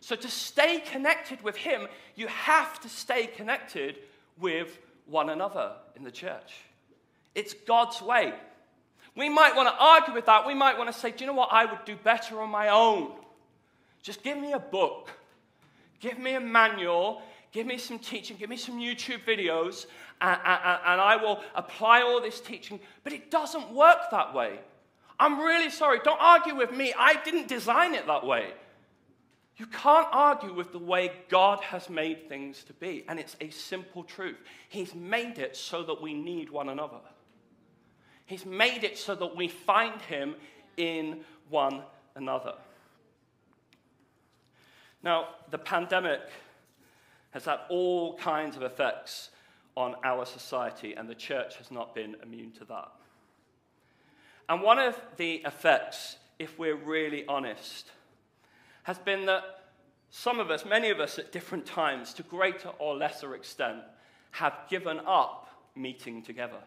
So 0.00 0.14
to 0.14 0.28
stay 0.28 0.80
connected 0.80 1.40
with 1.40 1.56
Him, 1.56 1.88
you 2.16 2.26
have 2.26 2.80
to 2.80 2.88
stay 2.90 3.26
connected 3.26 3.96
with 4.38 4.78
one 5.06 5.30
another 5.30 5.72
in 5.96 6.04
the 6.04 6.10
church. 6.10 6.52
It's 7.34 7.54
God's 7.54 8.02
way. 8.02 8.34
We 9.16 9.30
might 9.30 9.56
want 9.56 9.70
to 9.70 9.82
argue 9.82 10.12
with 10.12 10.26
that. 10.26 10.46
We 10.46 10.52
might 10.52 10.76
want 10.76 10.92
to 10.92 11.00
say, 11.00 11.10
do 11.10 11.24
you 11.24 11.26
know 11.26 11.32
what? 11.38 11.48
I 11.50 11.64
would 11.64 11.86
do 11.86 11.96
better 11.96 12.42
on 12.42 12.50
my 12.50 12.68
own. 12.68 13.10
Just 14.02 14.22
give 14.22 14.36
me 14.36 14.52
a 14.52 14.58
book, 14.58 15.08
give 15.98 16.18
me 16.18 16.34
a 16.34 16.40
manual, 16.40 17.22
give 17.54 17.66
me 17.66 17.78
some 17.78 18.00
teaching, 18.00 18.36
give 18.36 18.50
me 18.50 18.56
some 18.56 18.80
YouTube 18.80 19.24
videos, 19.24 19.86
and, 20.20 20.38
and, 20.44 20.80
and 20.86 21.00
I 21.00 21.16
will 21.16 21.40
apply 21.54 22.02
all 22.02 22.20
this 22.20 22.40
teaching. 22.40 22.80
But 23.04 23.12
it 23.12 23.30
doesn't 23.30 23.70
work 23.70 24.10
that 24.10 24.34
way. 24.34 24.58
I'm 25.20 25.38
really 25.38 25.70
sorry. 25.70 26.00
Don't 26.02 26.20
argue 26.20 26.56
with 26.56 26.72
me. 26.72 26.92
I 26.98 27.14
didn't 27.24 27.46
design 27.46 27.94
it 27.94 28.08
that 28.08 28.26
way. 28.26 28.52
You 29.56 29.66
can't 29.66 30.08
argue 30.10 30.52
with 30.52 30.72
the 30.72 30.80
way 30.80 31.12
God 31.28 31.60
has 31.60 31.88
made 31.88 32.28
things 32.28 32.64
to 32.64 32.72
be. 32.72 33.04
And 33.08 33.20
it's 33.20 33.36
a 33.40 33.50
simple 33.50 34.02
truth. 34.02 34.38
He's 34.68 34.92
made 34.92 35.38
it 35.38 35.56
so 35.56 35.84
that 35.84 36.02
we 36.02 36.12
need 36.12 36.50
one 36.50 36.68
another, 36.68 37.00
He's 38.26 38.44
made 38.44 38.82
it 38.82 38.98
so 38.98 39.14
that 39.14 39.36
we 39.36 39.46
find 39.48 40.00
Him 40.02 40.34
in 40.76 41.20
one 41.50 41.82
another. 42.16 42.54
Now, 45.04 45.28
the 45.50 45.58
pandemic 45.58 46.20
has 47.34 47.44
had 47.46 47.58
all 47.68 48.16
kinds 48.16 48.56
of 48.56 48.62
effects 48.62 49.30
on 49.76 49.96
our 50.04 50.24
society, 50.24 50.94
and 50.94 51.08
the 51.08 51.16
church 51.16 51.56
has 51.56 51.68
not 51.72 51.92
been 51.92 52.14
immune 52.22 52.52
to 52.52 52.64
that. 52.64 52.92
And 54.48 54.62
one 54.62 54.78
of 54.78 54.96
the 55.16 55.42
effects, 55.44 56.16
if 56.38 56.56
we're 56.60 56.76
really 56.76 57.26
honest, 57.26 57.90
has 58.84 58.98
been 58.98 59.26
that 59.26 59.42
some 60.10 60.38
of 60.38 60.52
us, 60.52 60.64
many 60.64 60.90
of 60.90 61.00
us 61.00 61.18
at 61.18 61.32
different 61.32 61.66
times, 61.66 62.14
to 62.14 62.22
greater 62.22 62.68
or 62.78 62.94
lesser 62.94 63.34
extent, 63.34 63.80
have 64.30 64.54
given 64.70 65.00
up 65.04 65.48
meeting 65.74 66.22
together. 66.22 66.60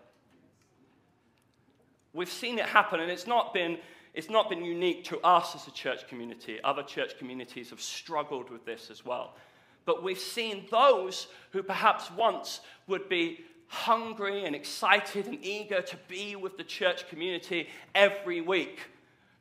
We've 2.12 2.30
seen 2.30 2.60
it 2.60 2.66
happen, 2.66 3.00
and 3.00 3.10
it's 3.10 3.28
not 3.28 3.54
been, 3.54 3.78
it's 4.14 4.30
not 4.30 4.50
been 4.50 4.66
unique 4.66 5.06
to 5.06 5.20
us 5.22 5.56
as 5.56 5.66
a 5.66 5.72
church 5.72 6.10
community. 6.10 6.60
Other 6.62 6.84
church 6.84 7.18
communities 7.18 7.70
have 7.70 7.80
struggled 7.80 8.50
with 8.50 8.66
this 8.66 8.90
as 8.92 9.06
well 9.06 9.34
but 9.88 10.04
we've 10.04 10.20
seen 10.20 10.66
those 10.70 11.28
who 11.52 11.64
perhaps 11.64 12.12
once 12.12 12.60
would 12.88 13.08
be 13.08 13.40
hungry 13.68 14.44
and 14.44 14.54
excited 14.54 15.26
and 15.28 15.44
eager 15.44 15.82
to 15.82 15.96
be 16.10 16.36
with 16.36 16.58
the 16.58 16.64
church 16.64 17.08
community 17.08 17.70
every 17.96 18.42
week, 18.42 18.82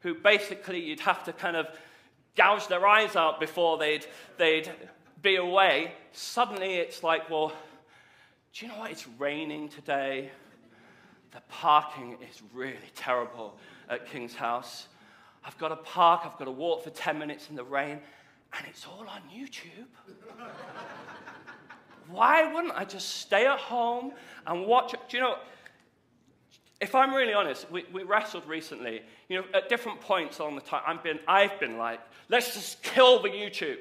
who 0.01 0.15
basically 0.15 0.81
you'd 0.81 1.01
have 1.01 1.25
to 1.25 1.33
kind 1.33 1.57
of 1.57 1.67
gouge 2.37 2.69
their 2.69 2.87
eyes 2.87 3.17
out 3.17 3.41
before 3.41 3.77
they'd, 3.77 4.07
they'd 4.39 4.71
be 5.21 5.35
away. 5.35 5.91
Suddenly 6.13 6.77
it's 6.77 7.03
like, 7.03 7.29
well, 7.29 7.53
do 8.55 8.65
you 8.67 8.73
know 8.73 8.79
what? 8.79 8.93
It's 8.93 9.09
raining 9.19 9.69
today. 9.69 10.31
The 11.33 11.41
parking 11.49 12.19
is 12.31 12.41
really 12.55 12.77
terrible 12.95 13.59
at 13.89 14.09
King's 14.09 14.37
House. 14.37 14.87
I've 15.45 15.59
got 15.59 15.69
to 15.69 15.77
park, 15.77 16.23
I've 16.25 16.39
got 16.39 16.45
to 16.45 16.53
walk 16.53 16.85
for 16.85 16.91
10 16.91 17.19
minutes 17.19 17.51
in 17.51 17.57
the 17.57 17.65
rain 17.65 17.99
and 18.53 18.67
it's 18.67 18.87
all 18.87 19.07
on 19.09 19.23
YouTube. 19.33 19.87
Why 22.09 22.53
wouldn't 22.53 22.75
I 22.75 22.85
just 22.85 23.17
stay 23.17 23.47
at 23.47 23.59
home 23.59 24.13
and 24.47 24.67
watch? 24.67 24.95
Do 25.09 25.17
you 25.17 25.23
know, 25.23 25.37
if 26.81 26.95
I'm 26.95 27.15
really 27.15 27.35
honest, 27.35 27.71
we, 27.71 27.85
we 27.93 28.05
wrestled 28.05 28.47
recently. 28.47 29.03
You 29.29 29.39
know, 29.39 29.45
at 29.55 29.69
different 29.69 30.01
points 30.01 30.41
on 30.41 30.55
the 30.55 30.61
time, 30.61 30.83
I've 30.87 31.03
been, 31.03 31.19
I've 31.27 31.59
been 31.59 31.79
like, 31.79 32.01
let's 32.29 32.55
just 32.55 32.83
kill 32.83 33.21
the 33.23 33.29
YouTube. 33.29 33.79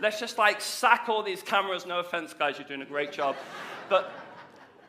Let's 0.00 0.20
just 0.20 0.38
like 0.38 0.60
sack 0.60 1.06
all 1.08 1.22
these 1.22 1.42
cameras. 1.42 1.86
No 1.86 2.00
offense, 2.00 2.34
guys, 2.34 2.58
you're 2.58 2.68
doing 2.68 2.82
a 2.82 2.86
great 2.86 3.12
job. 3.12 3.34
But 3.88 4.12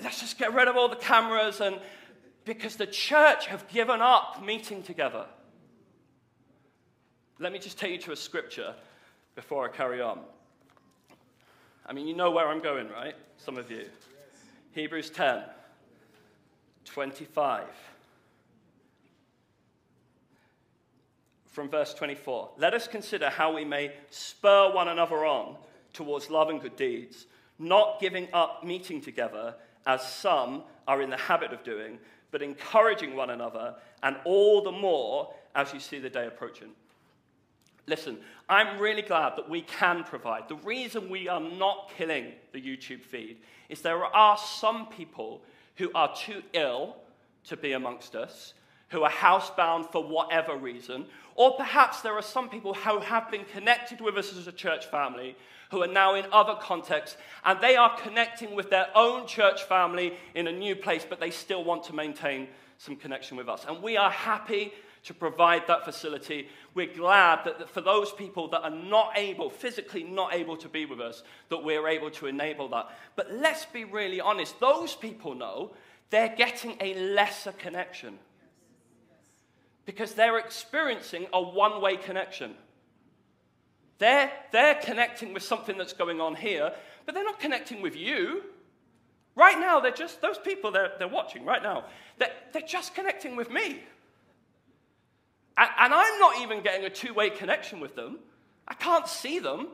let's 0.01 0.19
just 0.19 0.37
get 0.37 0.53
rid 0.53 0.67
of 0.67 0.75
all 0.75 0.89
the 0.89 0.97
cameras 0.97 1.61
and 1.61 1.79
because 2.45 2.75
the 2.75 2.87
church 2.87 3.47
have 3.47 3.67
given 3.67 4.01
up 4.01 4.43
meeting 4.43 4.83
together. 4.83 5.25
Let 7.39 7.51
me 7.51 7.59
just 7.59 7.77
take 7.77 7.91
you 7.91 7.97
to 7.99 8.11
a 8.13 8.15
scripture 8.15 8.73
before 9.37 9.63
I 9.63 9.71
carry 9.71 10.01
on. 10.01 10.19
I 11.85 11.93
mean, 11.93 12.07
you 12.07 12.15
know 12.15 12.31
where 12.31 12.47
I'm 12.47 12.59
going, 12.59 12.89
right? 12.89 13.13
Some 13.37 13.55
of 13.55 13.69
you. 13.69 13.77
Yes. 13.77 13.87
Hebrews 14.71 15.11
10, 15.11 15.43
25. 16.85 17.63
From 21.45 21.69
verse 21.69 21.93
24. 21.93 22.49
Let 22.57 22.73
us 22.73 22.87
consider 22.87 23.29
how 23.29 23.55
we 23.55 23.63
may 23.63 23.91
spur 24.09 24.73
one 24.73 24.87
another 24.87 25.23
on 25.23 25.55
towards 25.93 26.31
love 26.31 26.49
and 26.49 26.59
good 26.59 26.75
deeds, 26.75 27.27
not 27.59 28.01
giving 28.01 28.27
up 28.33 28.63
meeting 28.63 28.99
together, 28.99 29.53
as 29.85 30.01
some 30.01 30.63
are 30.87 31.03
in 31.03 31.11
the 31.11 31.17
habit 31.17 31.53
of 31.53 31.63
doing, 31.63 31.99
but 32.31 32.41
encouraging 32.41 33.15
one 33.15 33.29
another, 33.29 33.75
and 34.01 34.15
all 34.25 34.63
the 34.63 34.71
more 34.71 35.31
as 35.53 35.71
you 35.75 35.79
see 35.79 35.99
the 35.99 36.09
day 36.09 36.25
approaching. 36.25 36.69
Listen, 37.87 38.17
I'm 38.49 38.79
really 38.79 39.01
glad 39.01 39.37
that 39.37 39.49
we 39.49 39.61
can 39.61 40.03
provide. 40.03 40.49
The 40.49 40.55
reason 40.55 41.09
we 41.09 41.29
are 41.29 41.39
not 41.39 41.91
killing 41.97 42.33
the 42.51 42.61
YouTube 42.61 43.01
feed 43.01 43.37
is 43.69 43.81
there 43.81 44.03
are 44.03 44.37
some 44.37 44.87
people 44.87 45.41
who 45.77 45.89
are 45.95 46.13
too 46.13 46.43
ill 46.51 46.97
to 47.45 47.55
be 47.55 47.71
amongst 47.71 48.13
us, 48.13 48.53
who 48.89 49.03
are 49.03 49.09
housebound 49.09 49.89
for 49.91 50.03
whatever 50.03 50.57
reason, 50.57 51.05
or 51.35 51.55
perhaps 51.55 52.01
there 52.01 52.15
are 52.15 52.21
some 52.21 52.49
people 52.49 52.73
who 52.73 52.99
have 52.99 53.31
been 53.31 53.45
connected 53.45 54.01
with 54.01 54.17
us 54.17 54.35
as 54.35 54.47
a 54.47 54.51
church 54.51 54.87
family 54.87 55.37
who 55.71 55.81
are 55.81 55.87
now 55.87 56.15
in 56.15 56.25
other 56.33 56.55
contexts 56.59 57.17
and 57.45 57.59
they 57.61 57.77
are 57.77 57.97
connecting 57.99 58.53
with 58.55 58.69
their 58.69 58.87
own 58.95 59.27
church 59.27 59.63
family 59.63 60.13
in 60.35 60.47
a 60.47 60.51
new 60.51 60.75
place, 60.75 61.05
but 61.09 61.21
they 61.21 61.31
still 61.31 61.63
want 61.63 61.83
to 61.85 61.93
maintain 61.93 62.47
some 62.77 62.97
connection 62.97 63.37
with 63.37 63.47
us. 63.47 63.65
And 63.67 63.81
we 63.81 63.95
are 63.95 64.11
happy 64.11 64.73
to 65.07 65.13
provide 65.13 65.65
that 65.67 65.85
facility. 65.85 66.49
We're 66.77 66.93
glad 66.93 67.39
that 67.45 67.71
for 67.71 67.81
those 67.81 68.11
people 68.11 68.49
that 68.49 68.61
are 68.61 68.69
not 68.69 69.13
able, 69.15 69.49
physically 69.49 70.03
not 70.03 70.35
able 70.35 70.55
to 70.57 70.69
be 70.69 70.85
with 70.85 71.01
us, 71.01 71.23
that 71.49 71.63
we're 71.63 71.87
able 71.87 72.11
to 72.11 72.27
enable 72.27 72.69
that. 72.69 72.91
But 73.15 73.33
let's 73.33 73.65
be 73.65 73.83
really 73.83 74.21
honest 74.21 74.59
those 74.59 74.95
people 74.95 75.33
know 75.33 75.71
they're 76.11 76.35
getting 76.37 76.77
a 76.79 76.93
lesser 77.15 77.51
connection 77.53 78.19
because 79.87 80.13
they're 80.13 80.37
experiencing 80.37 81.25
a 81.33 81.41
one 81.41 81.81
way 81.81 81.97
connection. 81.97 82.53
They're, 83.97 84.31
they're 84.51 84.75
connecting 84.75 85.33
with 85.33 85.41
something 85.41 85.79
that's 85.79 85.93
going 85.93 86.21
on 86.21 86.35
here, 86.35 86.71
but 87.07 87.15
they're 87.15 87.23
not 87.23 87.39
connecting 87.39 87.81
with 87.81 87.95
you. 87.95 88.43
Right 89.35 89.59
now, 89.59 89.79
they're 89.79 89.89
just, 89.89 90.21
those 90.21 90.37
people 90.37 90.69
they're, 90.69 90.91
they're 90.99 91.07
watching 91.07 91.43
right 91.43 91.63
now, 91.63 91.85
they're, 92.19 92.33
they're 92.53 92.61
just 92.61 92.93
connecting 92.93 93.35
with 93.35 93.49
me. 93.49 93.79
And, 95.57 95.69
and 95.79 95.93
I'm 95.93 96.19
not 96.19 96.41
even 96.41 96.61
getting 96.61 96.85
a 96.85 96.89
two 96.89 97.13
way 97.13 97.29
connection 97.29 97.79
with 97.79 97.95
them. 97.95 98.19
I 98.67 98.73
can't 98.73 99.07
see 99.07 99.39
them. 99.39 99.67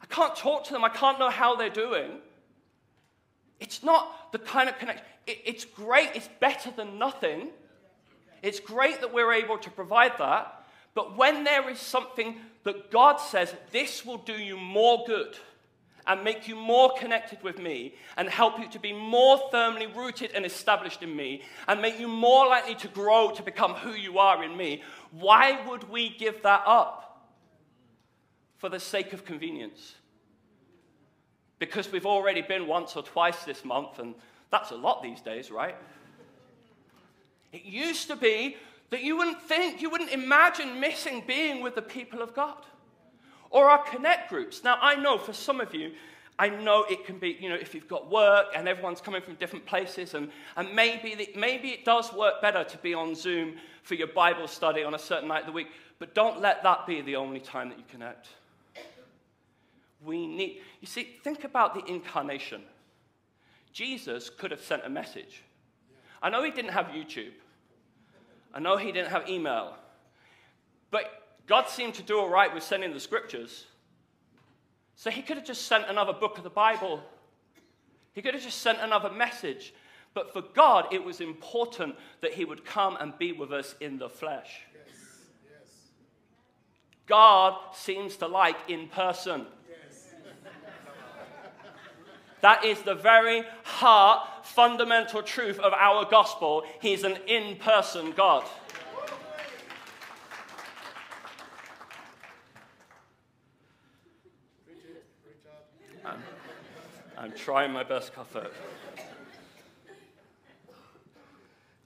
I 0.00 0.06
can't 0.06 0.36
talk 0.36 0.64
to 0.64 0.72
them. 0.72 0.84
I 0.84 0.90
can't 0.90 1.18
know 1.18 1.30
how 1.30 1.56
they're 1.56 1.70
doing. 1.70 2.12
It's 3.60 3.82
not 3.82 4.32
the 4.32 4.38
kind 4.38 4.68
of 4.68 4.78
connection. 4.78 5.04
It, 5.26 5.38
it's 5.44 5.64
great. 5.64 6.10
It's 6.14 6.28
better 6.40 6.70
than 6.70 6.98
nothing. 6.98 7.48
It's 8.42 8.60
great 8.60 9.00
that 9.00 9.14
we're 9.14 9.32
able 9.32 9.58
to 9.58 9.70
provide 9.70 10.18
that. 10.18 10.66
But 10.94 11.16
when 11.16 11.44
there 11.44 11.68
is 11.70 11.78
something 11.78 12.36
that 12.64 12.90
God 12.90 13.16
says, 13.16 13.54
this 13.72 14.04
will 14.04 14.18
do 14.18 14.34
you 14.34 14.56
more 14.56 15.04
good 15.06 15.36
and 16.06 16.22
make 16.22 16.46
you 16.46 16.54
more 16.54 16.92
connected 16.98 17.42
with 17.42 17.58
me 17.58 17.94
and 18.16 18.28
help 18.28 18.58
you 18.58 18.68
to 18.68 18.78
be 18.78 18.92
more 18.92 19.40
firmly 19.50 19.86
rooted 19.86 20.32
and 20.34 20.44
established 20.44 21.02
in 21.02 21.14
me 21.14 21.42
and 21.66 21.80
make 21.80 21.98
you 21.98 22.08
more 22.08 22.46
likely 22.46 22.74
to 22.74 22.88
grow 22.88 23.30
to 23.30 23.42
become 23.42 23.74
who 23.74 23.92
you 23.92 24.18
are 24.18 24.44
in 24.44 24.56
me, 24.56 24.82
why 25.12 25.66
would 25.66 25.88
we 25.90 26.10
give 26.10 26.42
that 26.42 26.62
up 26.66 27.28
for 28.58 28.68
the 28.68 28.80
sake 28.80 29.12
of 29.12 29.24
convenience? 29.24 29.94
Because 31.58 31.90
we've 31.90 32.06
already 32.06 32.42
been 32.42 32.66
once 32.66 32.96
or 32.96 33.02
twice 33.02 33.44
this 33.44 33.64
month, 33.64 33.98
and 33.98 34.14
that's 34.50 34.70
a 34.70 34.76
lot 34.76 35.02
these 35.02 35.20
days, 35.20 35.50
right? 35.50 35.76
It 37.52 37.64
used 37.64 38.08
to 38.08 38.16
be 38.16 38.56
that 38.90 39.02
you 39.02 39.16
wouldn't 39.16 39.40
think, 39.42 39.80
you 39.80 39.88
wouldn't 39.88 40.12
imagine 40.12 40.80
missing 40.80 41.24
being 41.26 41.62
with 41.62 41.74
the 41.74 41.82
people 41.82 42.20
of 42.20 42.34
God. 42.34 42.58
Or 43.54 43.70
our 43.70 43.84
connect 43.84 44.30
groups. 44.30 44.64
Now, 44.64 44.78
I 44.82 44.96
know 44.96 45.16
for 45.16 45.32
some 45.32 45.60
of 45.60 45.72
you, 45.72 45.92
I 46.40 46.48
know 46.48 46.84
it 46.90 47.06
can 47.06 47.18
be, 47.18 47.38
you 47.40 47.48
know, 47.48 47.54
if 47.54 47.72
you've 47.72 47.86
got 47.86 48.10
work 48.10 48.46
and 48.56 48.66
everyone's 48.66 49.00
coming 49.00 49.22
from 49.22 49.36
different 49.36 49.64
places, 49.64 50.14
and, 50.14 50.28
and 50.56 50.74
maybe, 50.74 51.14
the, 51.14 51.30
maybe 51.36 51.68
it 51.68 51.84
does 51.84 52.12
work 52.12 52.42
better 52.42 52.64
to 52.64 52.78
be 52.78 52.94
on 52.94 53.14
Zoom 53.14 53.54
for 53.84 53.94
your 53.94 54.08
Bible 54.08 54.48
study 54.48 54.82
on 54.82 54.94
a 54.94 54.98
certain 54.98 55.28
night 55.28 55.42
of 55.42 55.46
the 55.46 55.52
week, 55.52 55.68
but 56.00 56.16
don't 56.16 56.40
let 56.40 56.64
that 56.64 56.84
be 56.84 57.00
the 57.00 57.14
only 57.14 57.38
time 57.38 57.68
that 57.68 57.78
you 57.78 57.84
connect. 57.88 58.26
We 60.04 60.26
need, 60.26 60.60
you 60.80 60.88
see, 60.88 61.04
think 61.22 61.44
about 61.44 61.74
the 61.74 61.84
incarnation. 61.88 62.60
Jesus 63.72 64.30
could 64.30 64.50
have 64.50 64.62
sent 64.62 64.82
a 64.84 64.90
message. 64.90 65.44
I 66.20 66.28
know 66.28 66.42
he 66.42 66.50
didn't 66.50 66.72
have 66.72 66.86
YouTube. 66.86 67.34
I 68.52 68.58
know 68.58 68.76
he 68.76 68.90
didn't 68.90 69.10
have 69.10 69.28
email. 69.28 69.76
But 70.90 71.23
God 71.46 71.68
seemed 71.68 71.94
to 71.94 72.02
do 72.02 72.18
all 72.18 72.28
right 72.28 72.52
with 72.52 72.62
sending 72.62 72.92
the 72.92 73.00
scriptures. 73.00 73.66
So 74.96 75.10
he 75.10 75.22
could 75.22 75.36
have 75.36 75.46
just 75.46 75.66
sent 75.66 75.88
another 75.88 76.12
book 76.12 76.38
of 76.38 76.44
the 76.44 76.50
Bible. 76.50 77.02
He 78.12 78.22
could 78.22 78.34
have 78.34 78.42
just 78.42 78.60
sent 78.60 78.78
another 78.80 79.10
message. 79.10 79.74
But 80.14 80.32
for 80.32 80.42
God, 80.42 80.86
it 80.92 81.04
was 81.04 81.20
important 81.20 81.96
that 82.20 82.34
he 82.34 82.44
would 82.44 82.64
come 82.64 82.96
and 83.00 83.18
be 83.18 83.32
with 83.32 83.52
us 83.52 83.74
in 83.80 83.98
the 83.98 84.08
flesh. 84.08 84.60
God 87.06 87.58
seems 87.74 88.16
to 88.18 88.26
like 88.26 88.56
in 88.68 88.88
person. 88.88 89.46
That 92.40 92.64
is 92.64 92.80
the 92.82 92.94
very 92.94 93.42
heart, 93.64 94.46
fundamental 94.46 95.22
truth 95.22 95.58
of 95.58 95.72
our 95.72 96.04
gospel. 96.04 96.64
He's 96.80 97.02
an 97.02 97.16
in 97.26 97.56
person 97.56 98.12
God. 98.12 98.44
I'm, 107.16 107.32
trying 107.32 107.72
my 107.72 107.82
best, 107.82 108.14
Cuthbert. 108.14 108.52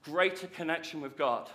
Greater 0.03 0.47
connection 0.47 1.01
with 1.01 1.17
God, 1.17 1.49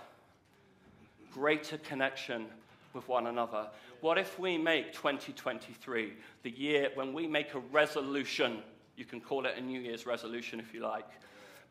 greater 1.33 1.77
connection 1.77 2.45
with 2.93 3.07
one 3.07 3.27
another. 3.27 3.67
What 4.01 4.17
if 4.17 4.39
we 4.39 4.57
make 4.57 4.93
2023 4.93 6.13
the 6.43 6.49
year 6.51 6.89
when 6.95 7.13
we 7.13 7.27
make 7.27 7.53
a 7.53 7.59
resolution 7.59 8.61
you 8.95 9.05
can 9.05 9.19
call 9.19 9.45
it 9.45 9.57
a 9.57 9.61
New 9.61 9.79
Year's 9.79 10.05
resolution 10.05 10.59
if 10.59 10.73
you 10.73 10.81
like. 10.81 11.07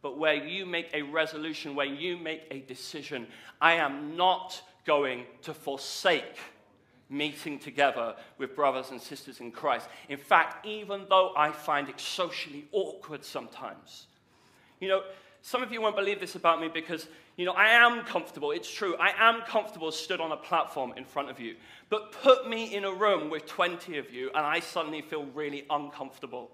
But 0.03 0.19
where 0.19 0.35
you 0.35 0.67
make 0.67 0.90
a 0.93 1.03
resolution, 1.03 1.75
where 1.75 1.87
you 1.87 2.19
make 2.19 2.43
a 2.51 2.61
decision, 2.61 3.27
I 3.61 3.75
am 3.75 4.17
not 4.17 4.61
going 4.85 5.25
to 5.43 5.55
forsake 5.55 6.38
meeting 7.09 7.59
together 7.59 8.14
with 8.38 8.57
brothers 8.57 8.90
and 8.90 9.01
sisters 9.01 9.40
in 9.40 9.51
Christ. 9.51 9.88
In 10.09 10.19
fact, 10.19 10.67
even 10.67 11.07
though 11.09 11.33
I 11.37 11.53
find 11.53 11.88
it 11.88 12.01
socially 12.01 12.64
awkward 12.73 13.25
sometimes, 13.25 14.07
you 14.81 14.88
know, 14.88 15.03
some 15.43 15.62
of 15.62 15.71
you 15.71 15.83
won't 15.83 15.97
believe 15.97 16.21
this 16.21 16.37
about 16.37 16.61
me 16.61 16.69
because, 16.73 17.07
you 17.37 17.45
know, 17.45 17.53
I 17.53 17.69
am 17.69 18.05
comfortable. 18.05 18.51
It's 18.51 18.73
true. 18.73 18.97
I 18.97 19.12
am 19.19 19.43
comfortable 19.43 19.93
stood 19.93 20.21
on 20.21 20.33
a 20.33 20.37
platform 20.37 20.95
in 20.97 21.05
front 21.05 21.29
of 21.29 21.38
you. 21.38 21.57
But 21.90 22.12
put 22.12 22.49
me 22.49 22.75
in 22.75 22.85
a 22.85 22.93
room 22.93 23.29
with 23.29 23.45
20 23.45 23.99
of 23.99 24.11
you 24.11 24.29
and 24.29 24.38
I 24.38 24.61
suddenly 24.61 25.03
feel 25.03 25.27
really 25.27 25.67
uncomfortable. 25.69 26.51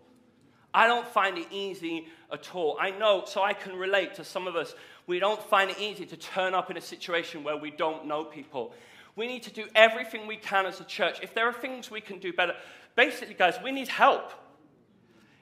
I 0.74 0.86
don't 0.86 1.06
find 1.06 1.38
it 1.38 1.46
easy 1.50 2.08
at 2.32 2.54
all. 2.54 2.76
I 2.80 2.90
know, 2.90 3.24
so 3.26 3.42
I 3.42 3.52
can 3.52 3.76
relate 3.76 4.14
to 4.14 4.24
some 4.24 4.46
of 4.46 4.56
us. 4.56 4.74
We 5.06 5.18
don't 5.18 5.42
find 5.42 5.70
it 5.70 5.78
easy 5.78 6.06
to 6.06 6.16
turn 6.16 6.54
up 6.54 6.70
in 6.70 6.76
a 6.76 6.80
situation 6.80 7.42
where 7.42 7.56
we 7.56 7.70
don't 7.70 8.06
know 8.06 8.24
people. 8.24 8.72
We 9.16 9.26
need 9.26 9.42
to 9.44 9.52
do 9.52 9.66
everything 9.74 10.26
we 10.26 10.36
can 10.36 10.66
as 10.66 10.80
a 10.80 10.84
church. 10.84 11.18
If 11.22 11.34
there 11.34 11.46
are 11.46 11.52
things 11.52 11.90
we 11.90 12.00
can 12.00 12.18
do 12.18 12.32
better, 12.32 12.54
basically, 12.96 13.34
guys, 13.34 13.56
we 13.62 13.72
need 13.72 13.88
help. 13.88 14.32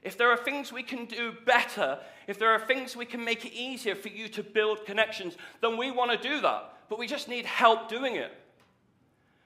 If 0.03 0.17
there 0.17 0.31
are 0.31 0.37
things 0.37 0.73
we 0.73 0.83
can 0.83 1.05
do 1.07 1.35
better, 1.45 1.99
if 2.27 2.39
there 2.39 2.51
are 2.51 2.61
things 2.61 2.97
we 2.97 3.05
can 3.05 3.25
make 3.25 3.45
it 3.45 3.53
easier 3.53 3.95
for 3.95 4.09
you 4.09 4.29
to 4.29 4.43
build 4.43 4.87
connections, 4.87 5.37
then 5.61 5.77
we 5.77 5.91
want 5.91 6.11
to 6.11 6.29
do 6.29 6.41
that. 6.41 6.73
But 6.89 6.99
we 6.99 7.07
just 7.07 7.29
need 7.29 7.45
help 7.45 7.89
doing 7.89 8.17
it. 8.17 8.33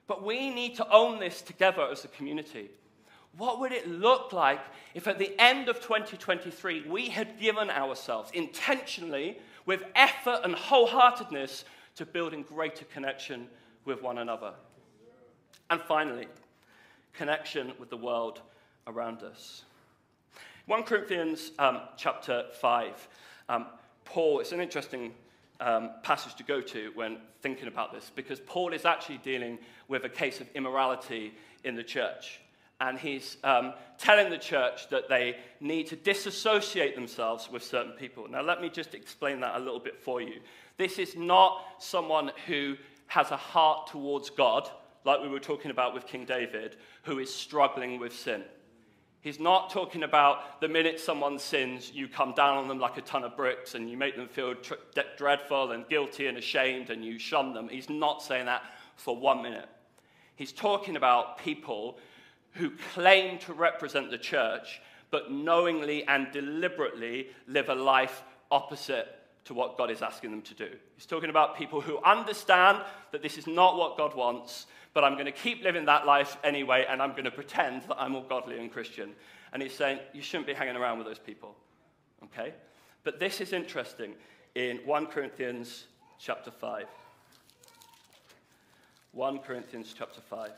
But 0.07 0.23
we 0.23 0.51
need 0.51 0.77
to 0.77 0.89
own 0.91 1.19
this 1.19 1.43
together 1.43 1.89
as 1.91 2.05
a 2.05 2.09
community. 2.09 2.71
What 3.37 3.61
would 3.61 3.73
it 3.73 3.89
look 3.89 4.33
like 4.33 4.61
if 4.95 5.09
at 5.09 5.19
the 5.19 5.35
end 5.41 5.69
of 5.69 5.77
2023 5.81 6.87
we 6.87 7.09
had 7.09 7.41
given 7.41 7.71
ourselves 7.71 8.31
intentionally, 8.33 9.39
with 9.65 9.85
effort 9.95 10.41
and 10.45 10.55
wholeheartedness, 10.55 11.65
to 11.95 12.07
building 12.07 12.43
greater 12.43 12.85
connection 12.87 13.49
with 13.85 14.03
one 14.03 14.19
another? 14.19 14.53
And 15.71 15.81
finally, 15.81 16.27
connection 17.13 17.73
with 17.79 17.91
the 17.91 17.97
world 17.97 18.41
around 18.87 19.23
us. 19.23 19.65
1 20.67 20.83
Corinthians 20.85 21.53
um, 21.59 21.81
chapter 21.97 22.45
5, 22.61 23.09
um, 23.49 23.67
Paul, 24.05 24.41
it's 24.41 24.53
an 24.53 24.61
interesting 24.61 25.13
um, 25.61 25.91
passage 26.03 26.35
to 26.37 26.43
go 26.45 26.61
to 26.61 26.93
when 26.95 27.19
thinking 27.41 27.69
about 27.69 27.93
this 27.93 28.11
because 28.15 28.41
Paul 28.41 28.73
is 28.73 28.85
actually 28.85 29.19
dealing 29.19 29.59
with 29.89 30.05
a 30.05 30.09
case 30.09 30.41
of 30.41 30.49
immorality 30.55 31.35
in 31.65 31.75
the 31.75 31.83
church 31.83 32.41
and 32.83 32.99
he's 32.99 33.37
um, 33.45 33.75
telling 33.97 34.29
the 34.29 34.39
church 34.39 34.89
that 34.89 35.09
they 35.09 35.37
need 35.61 35.87
to 35.87 35.97
disassociate 35.97 36.97
themselves 36.97 37.49
with 37.51 37.63
certain 37.63 37.93
people. 37.93 38.29
Now, 38.29 38.43
let 38.43 38.61
me 38.61 38.69
just 38.69 38.95
explain 38.95 39.41
that 39.41 39.55
a 39.55 39.59
little 39.59 39.79
bit 39.79 40.01
for 40.01 40.21
you. 40.21 40.41
This 40.79 40.99
is 40.99 41.15
not 41.15 41.65
someone 41.79 42.33
who 42.47 42.77
has 43.13 43.31
a 43.31 43.37
heart 43.37 43.89
towards 43.89 44.31
God, 44.31 44.71
like 45.05 45.21
we 45.21 45.29
were 45.29 45.39
talking 45.39 45.71
about 45.71 45.93
with 45.93 46.07
King 46.07 46.25
David, 46.25 46.77
who 47.03 47.19
is 47.19 47.33
struggling 47.33 48.01
with 48.01 48.17
sin. 48.17 48.43
He's 49.21 49.39
not 49.39 49.69
talking 49.69 50.03
about 50.03 50.63
the 50.63 50.69
minute 50.69 50.99
someone 50.99 51.39
sins, 51.39 51.93
you 51.93 52.09
come 52.09 52.33
down 52.33 52.57
on 52.57 52.69
them 52.69 52.79
like 52.79 52.97
a 52.97 53.03
ton 53.03 53.23
of 53.23 53.37
bricks 53.37 53.75
and 53.75 53.91
you 53.91 53.99
make 53.99 54.17
them 54.17 54.29
feel 54.29 54.55
tr- 54.55 54.75
dreadful 55.19 55.73
and 55.73 55.87
guilty 55.91 56.27
and 56.27 56.39
ashamed 56.39 56.89
and 56.89 57.05
you 57.05 57.19
shun 57.19 57.53
them. 57.53 57.69
He's 57.69 57.91
not 57.91 58.23
saying 58.23 58.47
that 58.47 58.63
for 58.97 59.15
one 59.15 59.43
minute. 59.43 59.69
He's 60.35 60.51
talking 60.51 60.97
about 60.97 61.37
people 61.37 61.99
who 62.53 62.71
claim 62.95 63.39
to 63.41 63.53
represent 63.53 64.11
the 64.11 64.17
church, 64.17 64.81
but 65.11 65.31
knowingly 65.31 66.03
and 66.09 66.33
deliberately 66.33 67.29
live 67.47 67.69
a 67.69 67.75
life 67.75 68.23
opposite 68.51 69.22
to 69.45 69.55
what 69.55 69.77
God 69.77 69.91
is 69.91 70.03
asking 70.03 70.31
them 70.31 70.43
to 70.43 70.55
do. 70.55 70.69
He's 70.95 71.07
talking 71.07 71.31
about 71.31 71.57
people 71.57 71.81
who 71.81 71.99
understand 71.99 72.79
that 73.11 73.23
this 73.23 73.39
is 73.39 73.47
not 73.47 73.77
what 73.77 73.97
God 73.97 74.15
wants, 74.15 74.67
but 74.95 75.05
I'm 75.05 75.15
going 75.15 75.27
to 75.27 75.33
keep 75.33 75.63
living 75.63 75.87
that 75.87 76.07
life 76.07 76.37
anyway, 76.45 76.87
and 76.89 77.03
I'm 77.03 77.13
going 77.13 77.25
to 77.25 77.31
pretend 77.31 77.83
that 77.83 77.97
I'm 77.99 78.15
all 78.15 78.23
godly 78.23 78.59
and 78.59 78.71
Christian. 78.71 79.13
And 79.53 79.63
he's 79.63 79.75
saying, 79.75 79.99
you 80.13 80.23
shouldn't 80.23 80.47
be 80.47 80.55
hanging 80.55 80.77
around 80.77 80.99
with 80.99 81.07
those 81.07 81.19
people. 81.19 81.55
Okay? 82.25 82.55
But 83.05 83.19
this 83.19 83.41
is 83.41 83.53
interesting 83.53 84.15
in 84.55 84.79
1 84.79 85.07
Corinthians 85.07 85.87
chapter 86.19 86.51
5. 86.51 86.87
1 89.13 89.39
Corinthians 89.41 89.95
chapter 89.97 90.21
5 90.21 90.51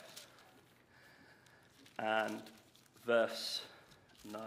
and 1.98 2.40
verse 3.04 3.62
9. 4.30 4.40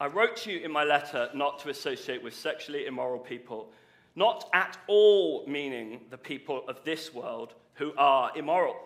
I 0.00 0.06
wrote 0.06 0.36
to 0.38 0.52
you 0.52 0.60
in 0.60 0.72
my 0.72 0.84
letter 0.84 1.28
not 1.34 1.60
to 1.60 1.68
associate 1.68 2.22
with 2.22 2.34
sexually 2.34 2.86
immoral 2.86 3.20
people, 3.20 3.70
not 4.16 4.48
at 4.52 4.76
all 4.86 5.46
meaning 5.46 6.00
the 6.10 6.18
people 6.18 6.64
of 6.68 6.82
this 6.84 7.14
world 7.14 7.54
who 7.74 7.92
are 7.96 8.36
immoral, 8.36 8.76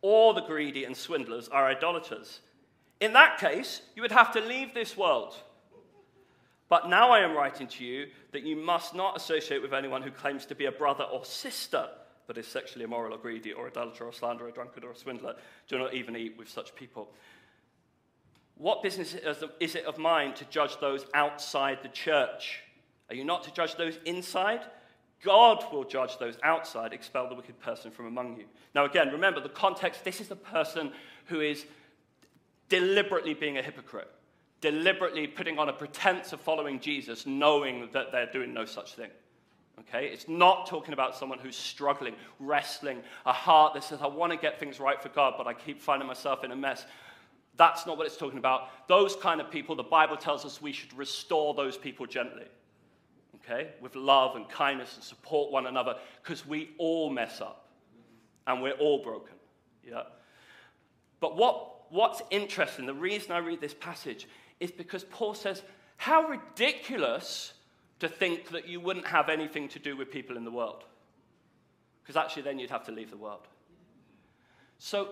or 0.00 0.34
the 0.34 0.42
greedy 0.42 0.84
and 0.84 0.96
swindlers 0.96 1.48
are 1.48 1.68
idolaters. 1.68 2.40
In 3.00 3.12
that 3.14 3.38
case, 3.38 3.82
you 3.94 4.02
would 4.02 4.12
have 4.12 4.32
to 4.32 4.40
leave 4.40 4.74
this 4.74 4.96
world. 4.96 5.34
But 6.68 6.88
now 6.88 7.10
I 7.10 7.20
am 7.20 7.36
writing 7.36 7.66
to 7.66 7.84
you 7.84 8.06
that 8.32 8.44
you 8.44 8.56
must 8.56 8.94
not 8.94 9.16
associate 9.16 9.60
with 9.60 9.74
anyone 9.74 10.00
who 10.00 10.10
claims 10.10 10.46
to 10.46 10.54
be 10.54 10.64
a 10.64 10.72
brother 10.72 11.04
or 11.04 11.24
sister, 11.24 11.88
but 12.26 12.38
is 12.38 12.46
sexually 12.46 12.84
immoral 12.84 13.12
or 13.12 13.18
greedy 13.18 13.52
or 13.52 13.66
adulterer 13.66 14.08
or 14.08 14.12
slanderer, 14.12 14.48
or 14.48 14.52
drunkard 14.52 14.84
or 14.84 14.92
a 14.92 14.96
swindler. 14.96 15.34
Do 15.68 15.78
not 15.78 15.92
even 15.92 16.16
eat 16.16 16.38
with 16.38 16.48
such 16.48 16.74
people. 16.74 17.10
What 18.62 18.80
business 18.80 19.16
is 19.58 19.74
it 19.74 19.86
of 19.86 19.98
mine 19.98 20.34
to 20.34 20.44
judge 20.44 20.78
those 20.80 21.04
outside 21.14 21.80
the 21.82 21.88
church? 21.88 22.60
Are 23.10 23.14
you 23.16 23.24
not 23.24 23.42
to 23.42 23.52
judge 23.52 23.74
those 23.74 23.98
inside? 24.04 24.60
God 25.24 25.64
will 25.72 25.82
judge 25.82 26.16
those 26.18 26.36
outside, 26.44 26.92
expel 26.92 27.28
the 27.28 27.34
wicked 27.34 27.58
person 27.58 27.90
from 27.90 28.06
among 28.06 28.36
you. 28.36 28.44
Now, 28.72 28.84
again, 28.84 29.08
remember 29.10 29.40
the 29.40 29.48
context 29.48 30.04
this 30.04 30.20
is 30.20 30.28
the 30.28 30.36
person 30.36 30.92
who 31.24 31.40
is 31.40 31.66
deliberately 32.68 33.34
being 33.34 33.58
a 33.58 33.62
hypocrite, 33.62 34.08
deliberately 34.60 35.26
putting 35.26 35.58
on 35.58 35.68
a 35.68 35.72
pretense 35.72 36.32
of 36.32 36.40
following 36.40 36.78
Jesus, 36.78 37.26
knowing 37.26 37.88
that 37.92 38.12
they're 38.12 38.30
doing 38.30 38.54
no 38.54 38.64
such 38.64 38.94
thing. 38.94 39.10
Okay? 39.80 40.06
It's 40.06 40.28
not 40.28 40.68
talking 40.68 40.92
about 40.92 41.16
someone 41.16 41.40
who's 41.40 41.56
struggling, 41.56 42.14
wrestling, 42.38 43.02
a 43.26 43.32
heart 43.32 43.74
that 43.74 43.82
says, 43.82 44.02
I 44.02 44.06
want 44.06 44.30
to 44.30 44.38
get 44.38 44.60
things 44.60 44.78
right 44.78 45.02
for 45.02 45.08
God, 45.08 45.34
but 45.36 45.48
I 45.48 45.52
keep 45.52 45.80
finding 45.80 46.06
myself 46.06 46.44
in 46.44 46.52
a 46.52 46.56
mess. 46.56 46.86
That's 47.56 47.86
not 47.86 47.98
what 47.98 48.06
it's 48.06 48.16
talking 48.16 48.38
about. 48.38 48.68
Those 48.88 49.14
kind 49.16 49.40
of 49.40 49.50
people, 49.50 49.76
the 49.76 49.82
Bible 49.82 50.16
tells 50.16 50.44
us 50.44 50.62
we 50.62 50.72
should 50.72 50.92
restore 50.96 51.54
those 51.54 51.76
people 51.76 52.06
gently, 52.06 52.46
okay, 53.36 53.70
with 53.80 53.94
love 53.94 54.36
and 54.36 54.48
kindness 54.48 54.94
and 54.94 55.04
support 55.04 55.52
one 55.52 55.66
another 55.66 55.96
because 56.22 56.46
we 56.46 56.70
all 56.78 57.10
mess 57.10 57.40
up 57.40 57.68
and 58.46 58.62
we're 58.62 58.72
all 58.72 59.02
broken. 59.02 59.34
Yeah. 59.86 60.02
But 61.20 61.36
what, 61.36 61.92
what's 61.92 62.22
interesting, 62.30 62.86
the 62.86 62.94
reason 62.94 63.32
I 63.32 63.38
read 63.38 63.60
this 63.60 63.74
passage 63.74 64.26
is 64.60 64.70
because 64.70 65.04
Paul 65.04 65.34
says, 65.34 65.62
How 65.96 66.28
ridiculous 66.28 67.52
to 68.02 68.08
think 68.08 68.48
that 68.48 68.68
you 68.68 68.80
wouldn't 68.80 69.06
have 69.06 69.28
anything 69.28 69.68
to 69.68 69.78
do 69.78 69.96
with 69.96 70.10
people 70.10 70.36
in 70.36 70.42
the 70.44 70.50
world. 70.50 70.82
Because 72.02 72.16
actually, 72.16 72.42
then 72.42 72.58
you'd 72.58 72.68
have 72.68 72.84
to 72.86 72.90
leave 72.90 73.12
the 73.12 73.16
world. 73.16 73.46
So 74.78 75.10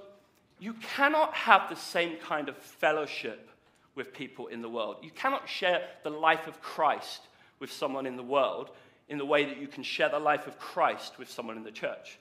you 0.61 0.75
cannot 0.95 1.35
have 1.35 1.69
the 1.69 1.77
same 1.77 2.19
kind 2.19 2.49
of 2.49 2.57
fellowship 2.57 3.51
with 3.95 4.13
people 4.13 4.47
in 4.49 4.63
the 4.63 4.69
world. 4.69 4.97
You 5.03 5.11
cannot 5.11 5.49
share 5.49 5.83
the 6.05 6.11
life 6.11 6.47
of 6.47 6.61
Christ 6.61 7.23
with 7.59 7.73
someone 7.73 8.07
in 8.07 8.17
the 8.17 8.23
world 8.23 8.71
in 9.09 9.19
the 9.19 9.25
way 9.25 9.45
that 9.45 9.59
you 9.59 9.67
can 9.67 9.83
share 9.83 10.09
the 10.09 10.19
life 10.19 10.47
of 10.47 10.59
Christ 10.59 11.19
with 11.19 11.29
someone 11.29 11.57
in 11.57 11.65
the 11.65 11.73
church. 11.73 12.19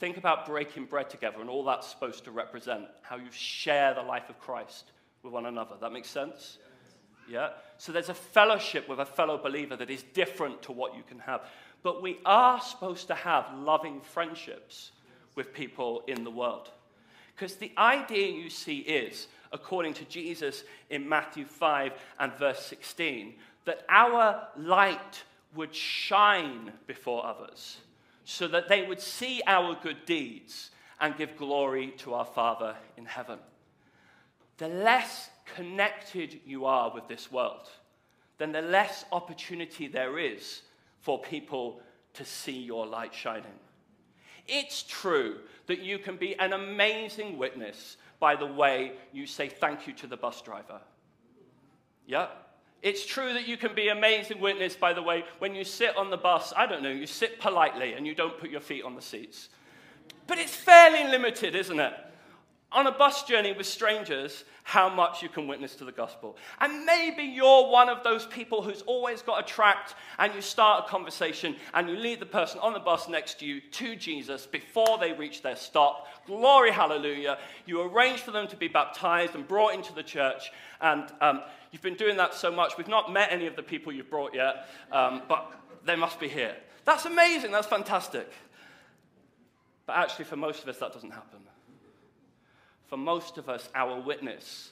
Think 0.00 0.16
about 0.16 0.46
breaking 0.46 0.86
bread 0.86 1.08
together 1.08 1.40
and 1.40 1.48
all 1.48 1.62
that's 1.64 1.86
supposed 1.86 2.24
to 2.24 2.32
represent 2.32 2.86
how 3.02 3.16
you 3.16 3.30
share 3.30 3.94
the 3.94 4.02
life 4.02 4.28
of 4.28 4.40
Christ 4.40 4.90
with 5.22 5.32
one 5.32 5.46
another. 5.46 5.76
That 5.80 5.92
makes 5.92 6.10
sense? 6.10 6.58
Yeah? 7.28 7.50
So 7.78 7.92
there's 7.92 8.08
a 8.08 8.14
fellowship 8.14 8.88
with 8.88 8.98
a 8.98 9.06
fellow 9.06 9.38
believer 9.38 9.76
that 9.76 9.90
is 9.90 10.02
different 10.14 10.62
to 10.62 10.72
what 10.72 10.96
you 10.96 11.04
can 11.08 11.20
have. 11.20 11.42
But 11.82 12.02
we 12.02 12.18
are 12.24 12.60
supposed 12.60 13.06
to 13.08 13.14
have 13.14 13.46
loving 13.56 14.00
friendships 14.00 14.90
with 15.36 15.54
people 15.54 16.02
in 16.08 16.24
the 16.24 16.30
world. 16.30 16.70
Because 17.34 17.56
the 17.56 17.72
idea 17.76 18.28
you 18.28 18.48
see 18.48 18.78
is, 18.78 19.26
according 19.52 19.94
to 19.94 20.04
Jesus 20.04 20.64
in 20.90 21.08
Matthew 21.08 21.44
5 21.44 21.92
and 22.20 22.32
verse 22.34 22.64
16, 22.66 23.34
that 23.64 23.84
our 23.88 24.48
light 24.56 25.24
would 25.54 25.74
shine 25.74 26.72
before 26.86 27.24
others 27.24 27.78
so 28.24 28.48
that 28.48 28.68
they 28.68 28.86
would 28.86 29.00
see 29.00 29.42
our 29.46 29.76
good 29.82 30.04
deeds 30.06 30.70
and 31.00 31.16
give 31.16 31.36
glory 31.36 31.92
to 31.98 32.14
our 32.14 32.24
Father 32.24 32.76
in 32.96 33.04
heaven. 33.04 33.38
The 34.58 34.68
less 34.68 35.30
connected 35.56 36.40
you 36.46 36.64
are 36.64 36.92
with 36.92 37.08
this 37.08 37.30
world, 37.30 37.68
then 38.38 38.52
the 38.52 38.62
less 38.62 39.04
opportunity 39.12 39.88
there 39.88 40.18
is 40.18 40.62
for 41.00 41.20
people 41.20 41.80
to 42.14 42.24
see 42.24 42.58
your 42.58 42.86
light 42.86 43.12
shining. 43.12 43.58
It's 44.46 44.82
true 44.82 45.38
that 45.66 45.80
you 45.80 45.98
can 45.98 46.16
be 46.16 46.38
an 46.38 46.52
amazing 46.52 47.38
witness 47.38 47.96
by 48.20 48.36
the 48.36 48.46
way 48.46 48.92
you 49.12 49.26
say 49.26 49.48
thank 49.48 49.86
you 49.86 49.92
to 49.94 50.06
the 50.06 50.16
bus 50.16 50.42
driver. 50.42 50.80
Yeah? 52.06 52.28
It's 52.82 53.06
true 53.06 53.32
that 53.32 53.48
you 53.48 53.56
can 53.56 53.74
be 53.74 53.88
amazing 53.88 54.40
witness 54.40 54.76
by 54.76 54.92
the 54.92 55.02
way 55.02 55.24
when 55.38 55.54
you 55.54 55.64
sit 55.64 55.96
on 55.96 56.10
the 56.10 56.18
bus, 56.18 56.52
I 56.54 56.66
don't 56.66 56.82
know, 56.82 56.90
you 56.90 57.06
sit 57.06 57.40
politely 57.40 57.94
and 57.94 58.06
you 58.06 58.14
don't 58.14 58.38
put 58.38 58.50
your 58.50 58.60
feet 58.60 58.84
on 58.84 58.94
the 58.94 59.00
seats. 59.00 59.48
But 60.26 60.38
it's 60.38 60.54
fairly 60.54 61.10
limited, 61.10 61.54
isn't 61.54 61.80
it? 61.80 61.94
On 62.74 62.88
a 62.88 62.92
bus 62.92 63.22
journey 63.22 63.52
with 63.52 63.66
strangers, 63.66 64.44
how 64.64 64.88
much 64.88 65.22
you 65.22 65.28
can 65.28 65.46
witness 65.46 65.76
to 65.76 65.84
the 65.84 65.92
gospel. 65.92 66.36
And 66.58 66.84
maybe 66.84 67.22
you're 67.22 67.70
one 67.70 67.88
of 67.88 68.02
those 68.02 68.26
people 68.26 68.62
who's 68.62 68.82
always 68.82 69.22
got 69.22 69.38
a 69.38 69.46
tract 69.46 69.94
and 70.18 70.34
you 70.34 70.40
start 70.40 70.84
a 70.84 70.88
conversation 70.88 71.54
and 71.72 71.88
you 71.88 71.94
lead 71.94 72.18
the 72.18 72.26
person 72.26 72.58
on 72.60 72.72
the 72.72 72.80
bus 72.80 73.08
next 73.08 73.38
to 73.38 73.46
you 73.46 73.60
to 73.60 73.94
Jesus 73.94 74.46
before 74.46 74.98
they 74.98 75.12
reach 75.12 75.42
their 75.42 75.54
stop. 75.54 76.08
Glory, 76.26 76.72
hallelujah. 76.72 77.38
You 77.64 77.82
arrange 77.82 78.20
for 78.20 78.32
them 78.32 78.48
to 78.48 78.56
be 78.56 78.66
baptized 78.66 79.36
and 79.36 79.46
brought 79.46 79.74
into 79.74 79.94
the 79.94 80.02
church. 80.02 80.50
And 80.80 81.04
um, 81.20 81.42
you've 81.70 81.82
been 81.82 81.94
doing 81.94 82.16
that 82.16 82.34
so 82.34 82.50
much. 82.50 82.76
We've 82.76 82.88
not 82.88 83.12
met 83.12 83.28
any 83.30 83.46
of 83.46 83.54
the 83.54 83.62
people 83.62 83.92
you've 83.92 84.10
brought 84.10 84.34
yet, 84.34 84.66
um, 84.90 85.22
but 85.28 85.52
they 85.84 85.94
must 85.94 86.18
be 86.18 86.28
here. 86.28 86.56
That's 86.84 87.04
amazing. 87.04 87.52
That's 87.52 87.68
fantastic. 87.68 88.32
But 89.86 89.96
actually, 89.96 90.24
for 90.24 90.36
most 90.36 90.64
of 90.64 90.68
us, 90.68 90.78
that 90.78 90.92
doesn't 90.92 91.12
happen 91.12 91.44
for 92.94 92.98
most 92.98 93.38
of 93.38 93.48
us, 93.48 93.68
our 93.74 94.00
witness 94.00 94.70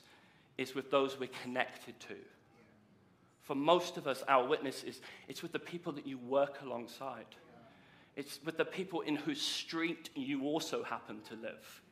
is 0.56 0.76
with 0.76 0.92
those 0.92 1.18
we're 1.18 1.28
connected 1.42 1.98
to. 1.98 2.14
For 3.40 3.56
most 3.56 3.96
of 3.96 4.06
us, 4.06 4.22
our 4.28 4.46
witness 4.46 4.84
is 4.84 5.00
it's 5.26 5.42
with 5.42 5.50
the 5.50 5.58
people 5.58 5.92
that 5.94 6.06
you 6.06 6.18
work 6.18 6.60
alongside. 6.62 7.26
It's 8.14 8.38
with 8.44 8.58
the 8.58 8.64
people 8.64 9.00
in 9.00 9.16
whose 9.16 9.42
street 9.42 10.10
you 10.14 10.44
also 10.44 10.84
happen 10.84 11.20
to 11.30 11.34
live. 11.34 11.82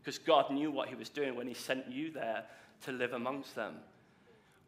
Because 0.00 0.16
God 0.16 0.52
knew 0.52 0.70
what 0.70 0.88
He 0.88 0.94
was 0.94 1.08
doing 1.08 1.34
when 1.34 1.48
He 1.48 1.54
sent 1.54 1.90
you 1.90 2.12
there 2.12 2.44
to 2.84 2.92
live 2.92 3.12
amongst 3.12 3.56
them. 3.56 3.74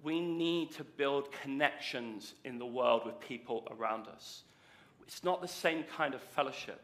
We 0.02 0.18
need 0.18 0.72
to 0.72 0.82
build 0.82 1.30
connections 1.30 2.35
in 2.44 2.58
the 2.58 2.66
world 2.66 3.02
with 3.06 3.20
people 3.20 3.68
around 3.70 4.08
us. 4.08 4.42
It's 5.06 5.22
not 5.22 5.40
the 5.40 5.46
same 5.46 5.85
kind 5.85 6.14
of 6.14 6.20
fellowship. 6.20 6.80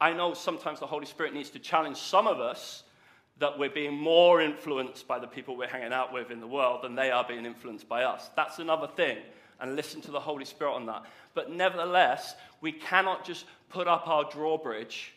I 0.00 0.12
know 0.12 0.32
sometimes 0.32 0.78
the 0.78 0.86
Holy 0.86 1.06
Spirit 1.06 1.34
needs 1.34 1.50
to 1.50 1.58
challenge 1.58 1.96
some 1.96 2.28
of 2.28 2.38
us 2.38 2.84
that 3.38 3.58
we're 3.58 3.70
being 3.70 3.94
more 3.94 4.40
influenced 4.40 5.08
by 5.08 5.18
the 5.18 5.26
people 5.26 5.56
we're 5.56 5.66
hanging 5.66 5.92
out 5.92 6.12
with 6.12 6.30
in 6.30 6.40
the 6.40 6.46
world 6.46 6.82
than 6.82 6.94
they 6.94 7.10
are 7.10 7.24
being 7.26 7.44
influenced 7.44 7.88
by 7.88 8.04
us. 8.04 8.30
That's 8.36 8.58
another 8.58 8.86
thing. 8.86 9.18
And 9.60 9.76
listen 9.76 10.00
to 10.02 10.10
the 10.10 10.20
Holy 10.20 10.44
Spirit 10.44 10.72
on 10.74 10.86
that. 10.86 11.04
But 11.34 11.50
nevertheless, 11.50 12.34
we 12.60 12.72
cannot 12.72 13.24
just 13.24 13.46
put 13.68 13.88
up 13.88 14.06
our 14.06 14.24
drawbridge 14.30 15.12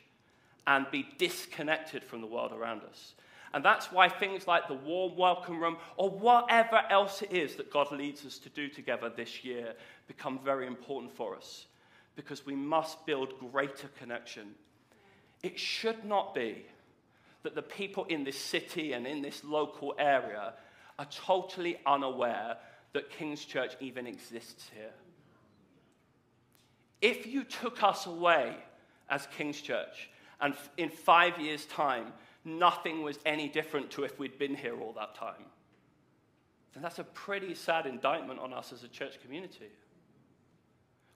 and 0.68 0.86
be 0.92 1.08
disconnected 1.18 2.04
from 2.04 2.22
the 2.22 2.28
world 2.28 2.52
around 2.52 2.82
us. 2.84 3.14
And 3.54 3.64
that's 3.64 3.92
why 3.92 4.10
things 4.10 4.48
like 4.48 4.68
the 4.68 4.74
warm 4.74 5.16
welcome 5.16 5.62
room 5.62 5.78
or 5.96 6.10
whatever 6.10 6.82
else 6.90 7.22
it 7.22 7.32
is 7.32 7.56
that 7.56 7.72
God 7.72 7.92
leads 7.92 8.26
us 8.26 8.38
to 8.40 8.50
do 8.50 8.68
together 8.68 9.10
this 9.10 9.46
year 9.46 9.74
become 10.08 10.40
very 10.44 10.68
important 10.68 11.16
for 11.16 11.36
us 11.36 11.66
because 12.16 12.46
we 12.46 12.56
must 12.56 13.06
build 13.06 13.34
greater 13.52 13.88
connection. 14.00 14.56
It 15.42 15.60
should 15.60 16.04
not 16.04 16.36
be 16.36 16.66
that 17.46 17.56
the 17.56 17.62
people 17.62 18.06
in 18.06 18.24
this 18.24 18.38
city 18.38 18.94
and 18.94 19.08
in 19.08 19.22
this 19.22 19.44
local 19.44 19.96
area 19.98 20.54
are 20.98 21.06
totally 21.06 21.80
unaware 21.86 22.58
that 22.94 23.10
King's 23.10 23.46
Church 23.46 23.76
even 23.80 24.08
exists 24.08 24.70
here. 24.76 24.94
If 27.02 27.28
you 27.28 27.44
took 27.44 27.84
us 27.84 28.08
away 28.08 28.56
as 29.10 29.28
King's 29.38 29.62
Church, 29.62 30.10
and 30.42 30.56
in 30.78 30.90
five 30.90 31.40
years' 31.40 31.66
time, 31.66 32.14
nothing 32.44 33.04
was 33.04 33.20
any 33.26 33.48
different 33.48 33.92
to 33.92 34.04
if 34.04 34.18
we'd 34.18 34.40
been 34.40 34.56
here 34.56 34.80
all 34.82 34.94
that 34.94 35.14
time, 35.14 35.46
then 36.74 36.82
that's 36.82 37.00
a 37.00 37.04
pretty 37.04 37.54
sad 37.54 37.86
indictment 37.86 38.40
on 38.40 38.54
us 38.54 38.74
as 38.74 38.84
a 38.84 38.88
church 38.88 39.22
community. 39.22 39.70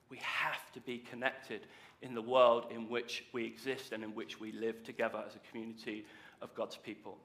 We 0.08 0.18
have 0.18 0.70
to 0.72 0.80
be 0.80 0.98
connected 0.98 1.66
in 2.02 2.14
the 2.14 2.22
world 2.22 2.66
in 2.70 2.88
which 2.88 3.24
we 3.32 3.44
exist 3.44 3.92
and 3.92 4.02
in 4.02 4.14
which 4.14 4.40
we 4.40 4.52
live 4.52 4.82
together 4.84 5.22
as 5.26 5.34
a 5.34 5.50
community 5.50 6.06
of 6.42 6.54
God's 6.54 6.76
people. 6.76 7.18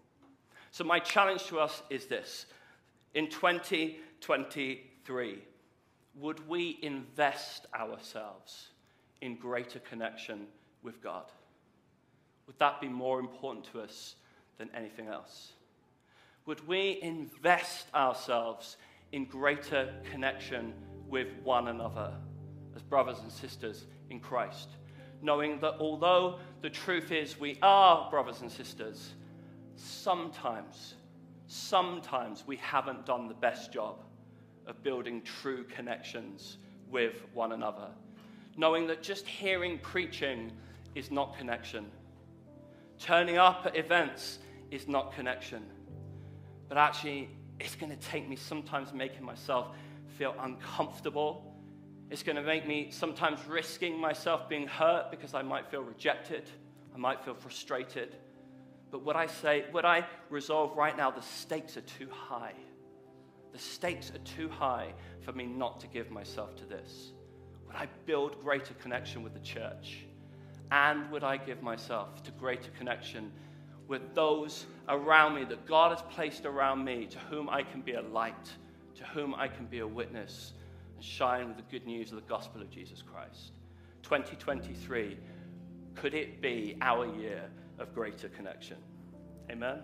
So, 0.71 0.83
my 0.83 0.99
challenge 0.99 1.45
to 1.45 1.59
us 1.59 1.81
is 1.89 2.05
this 2.05 2.45
in 3.13 3.29
2023, 3.29 5.43
would 6.15 6.47
we 6.47 6.79
invest 6.81 7.65
ourselves 7.73 8.69
in 9.21 9.35
greater 9.35 9.79
connection 9.79 10.47
with 10.83 11.01
God? 11.01 11.25
Would 12.47 12.59
that 12.59 12.81
be 12.81 12.87
more 12.87 13.19
important 13.19 13.65
to 13.71 13.81
us 13.81 14.15
than 14.57 14.69
anything 14.75 15.07
else? 15.07 15.53
Would 16.45 16.67
we 16.67 16.99
invest 17.01 17.87
ourselves 17.95 18.77
in 19.11 19.25
greater 19.25 19.93
connection 20.11 20.73
with 21.07 21.27
one 21.43 21.69
another 21.69 22.13
as 22.75 22.83
brothers 22.83 23.19
and 23.21 23.31
sisters 23.31 23.85
in 24.09 24.19
Christ? 24.19 24.69
Knowing 25.25 25.59
that 25.59 25.73
although 25.79 26.37
the 26.61 26.69
truth 26.69 27.11
is 27.11 27.39
we 27.39 27.57
are 27.63 28.07
brothers 28.11 28.41
and 28.41 28.51
sisters, 28.51 29.15
sometimes, 29.75 30.93
sometimes 31.47 32.43
we 32.45 32.57
haven't 32.57 33.07
done 33.07 33.27
the 33.27 33.33
best 33.33 33.73
job 33.73 34.03
of 34.67 34.83
building 34.83 35.23
true 35.23 35.63
connections 35.63 36.57
with 36.91 37.23
one 37.33 37.53
another. 37.53 37.87
Knowing 38.55 38.85
that 38.85 39.01
just 39.01 39.25
hearing 39.25 39.79
preaching 39.79 40.51
is 40.93 41.09
not 41.09 41.35
connection. 41.39 41.87
Turning 42.99 43.37
up 43.37 43.63
at 43.65 43.75
events 43.75 44.37
is 44.69 44.87
not 44.87 45.11
connection. 45.11 45.65
But 46.69 46.77
actually, 46.77 47.29
it's 47.59 47.73
going 47.73 47.91
to 47.91 47.97
take 47.97 48.29
me 48.29 48.35
sometimes 48.35 48.93
making 48.93 49.23
myself 49.23 49.69
feel 50.19 50.35
uncomfortable. 50.39 51.54
It's 52.09 52.23
going 52.23 52.35
to 52.35 52.43
make 52.43 52.67
me 52.67 52.89
sometimes 52.91 53.39
risking 53.47 53.99
myself 53.99 54.47
being 54.47 54.67
hurt 54.67 55.09
because 55.09 55.33
I 55.33 55.41
might 55.41 55.69
feel 55.71 55.81
rejected. 55.81 56.49
I 56.93 56.97
might 56.97 57.23
feel 57.23 57.33
frustrated. 57.33 58.15
But 58.91 59.03
what 59.03 59.15
I 59.15 59.27
say, 59.27 59.65
what 59.71 59.85
I 59.85 60.05
resolve 60.29 60.77
right 60.77 60.95
now, 60.95 61.09
the 61.11 61.21
stakes 61.21 61.77
are 61.77 61.81
too 61.81 62.07
high. 62.09 62.53
The 63.51 63.59
stakes 63.59 64.11
are 64.11 64.19
too 64.19 64.49
high 64.49 64.93
for 65.21 65.31
me 65.31 65.45
not 65.45 65.79
to 65.81 65.87
give 65.87 66.11
myself 66.11 66.55
to 66.57 66.65
this. 66.65 67.11
Would 67.67 67.75
I 67.75 67.87
build 68.05 68.39
greater 68.41 68.73
connection 68.75 69.23
with 69.23 69.33
the 69.33 69.39
church? 69.39 70.05
And 70.71 71.09
would 71.11 71.23
I 71.23 71.37
give 71.37 71.63
myself 71.63 72.23
to 72.23 72.31
greater 72.31 72.71
connection 72.77 73.31
with 73.87 74.13
those 74.13 74.65
around 74.89 75.35
me 75.35 75.43
that 75.45 75.65
God 75.65 75.91
has 75.91 76.01
placed 76.13 76.45
around 76.45 76.83
me, 76.83 77.05
to 77.07 77.19
whom 77.19 77.49
I 77.49 77.63
can 77.63 77.81
be 77.81 77.93
a 77.93 78.01
light, 78.01 78.51
to 78.95 79.03
whom 79.05 79.35
I 79.35 79.47
can 79.47 79.65
be 79.65 79.79
a 79.79 79.87
witness, 79.87 80.53
shine 81.05 81.47
with 81.47 81.57
the 81.57 81.63
good 81.63 81.85
news 81.85 82.11
of 82.11 82.15
the 82.15 82.27
gospel 82.27 82.61
of 82.61 82.69
Jesus 82.69 83.01
Christ? 83.01 83.51
2023, 84.03 85.17
could 85.95 86.13
it 86.13 86.41
be 86.41 86.77
our 86.81 87.05
year 87.15 87.49
of 87.79 87.93
greater 87.93 88.29
connection? 88.29 88.77
Amen. 89.49 89.79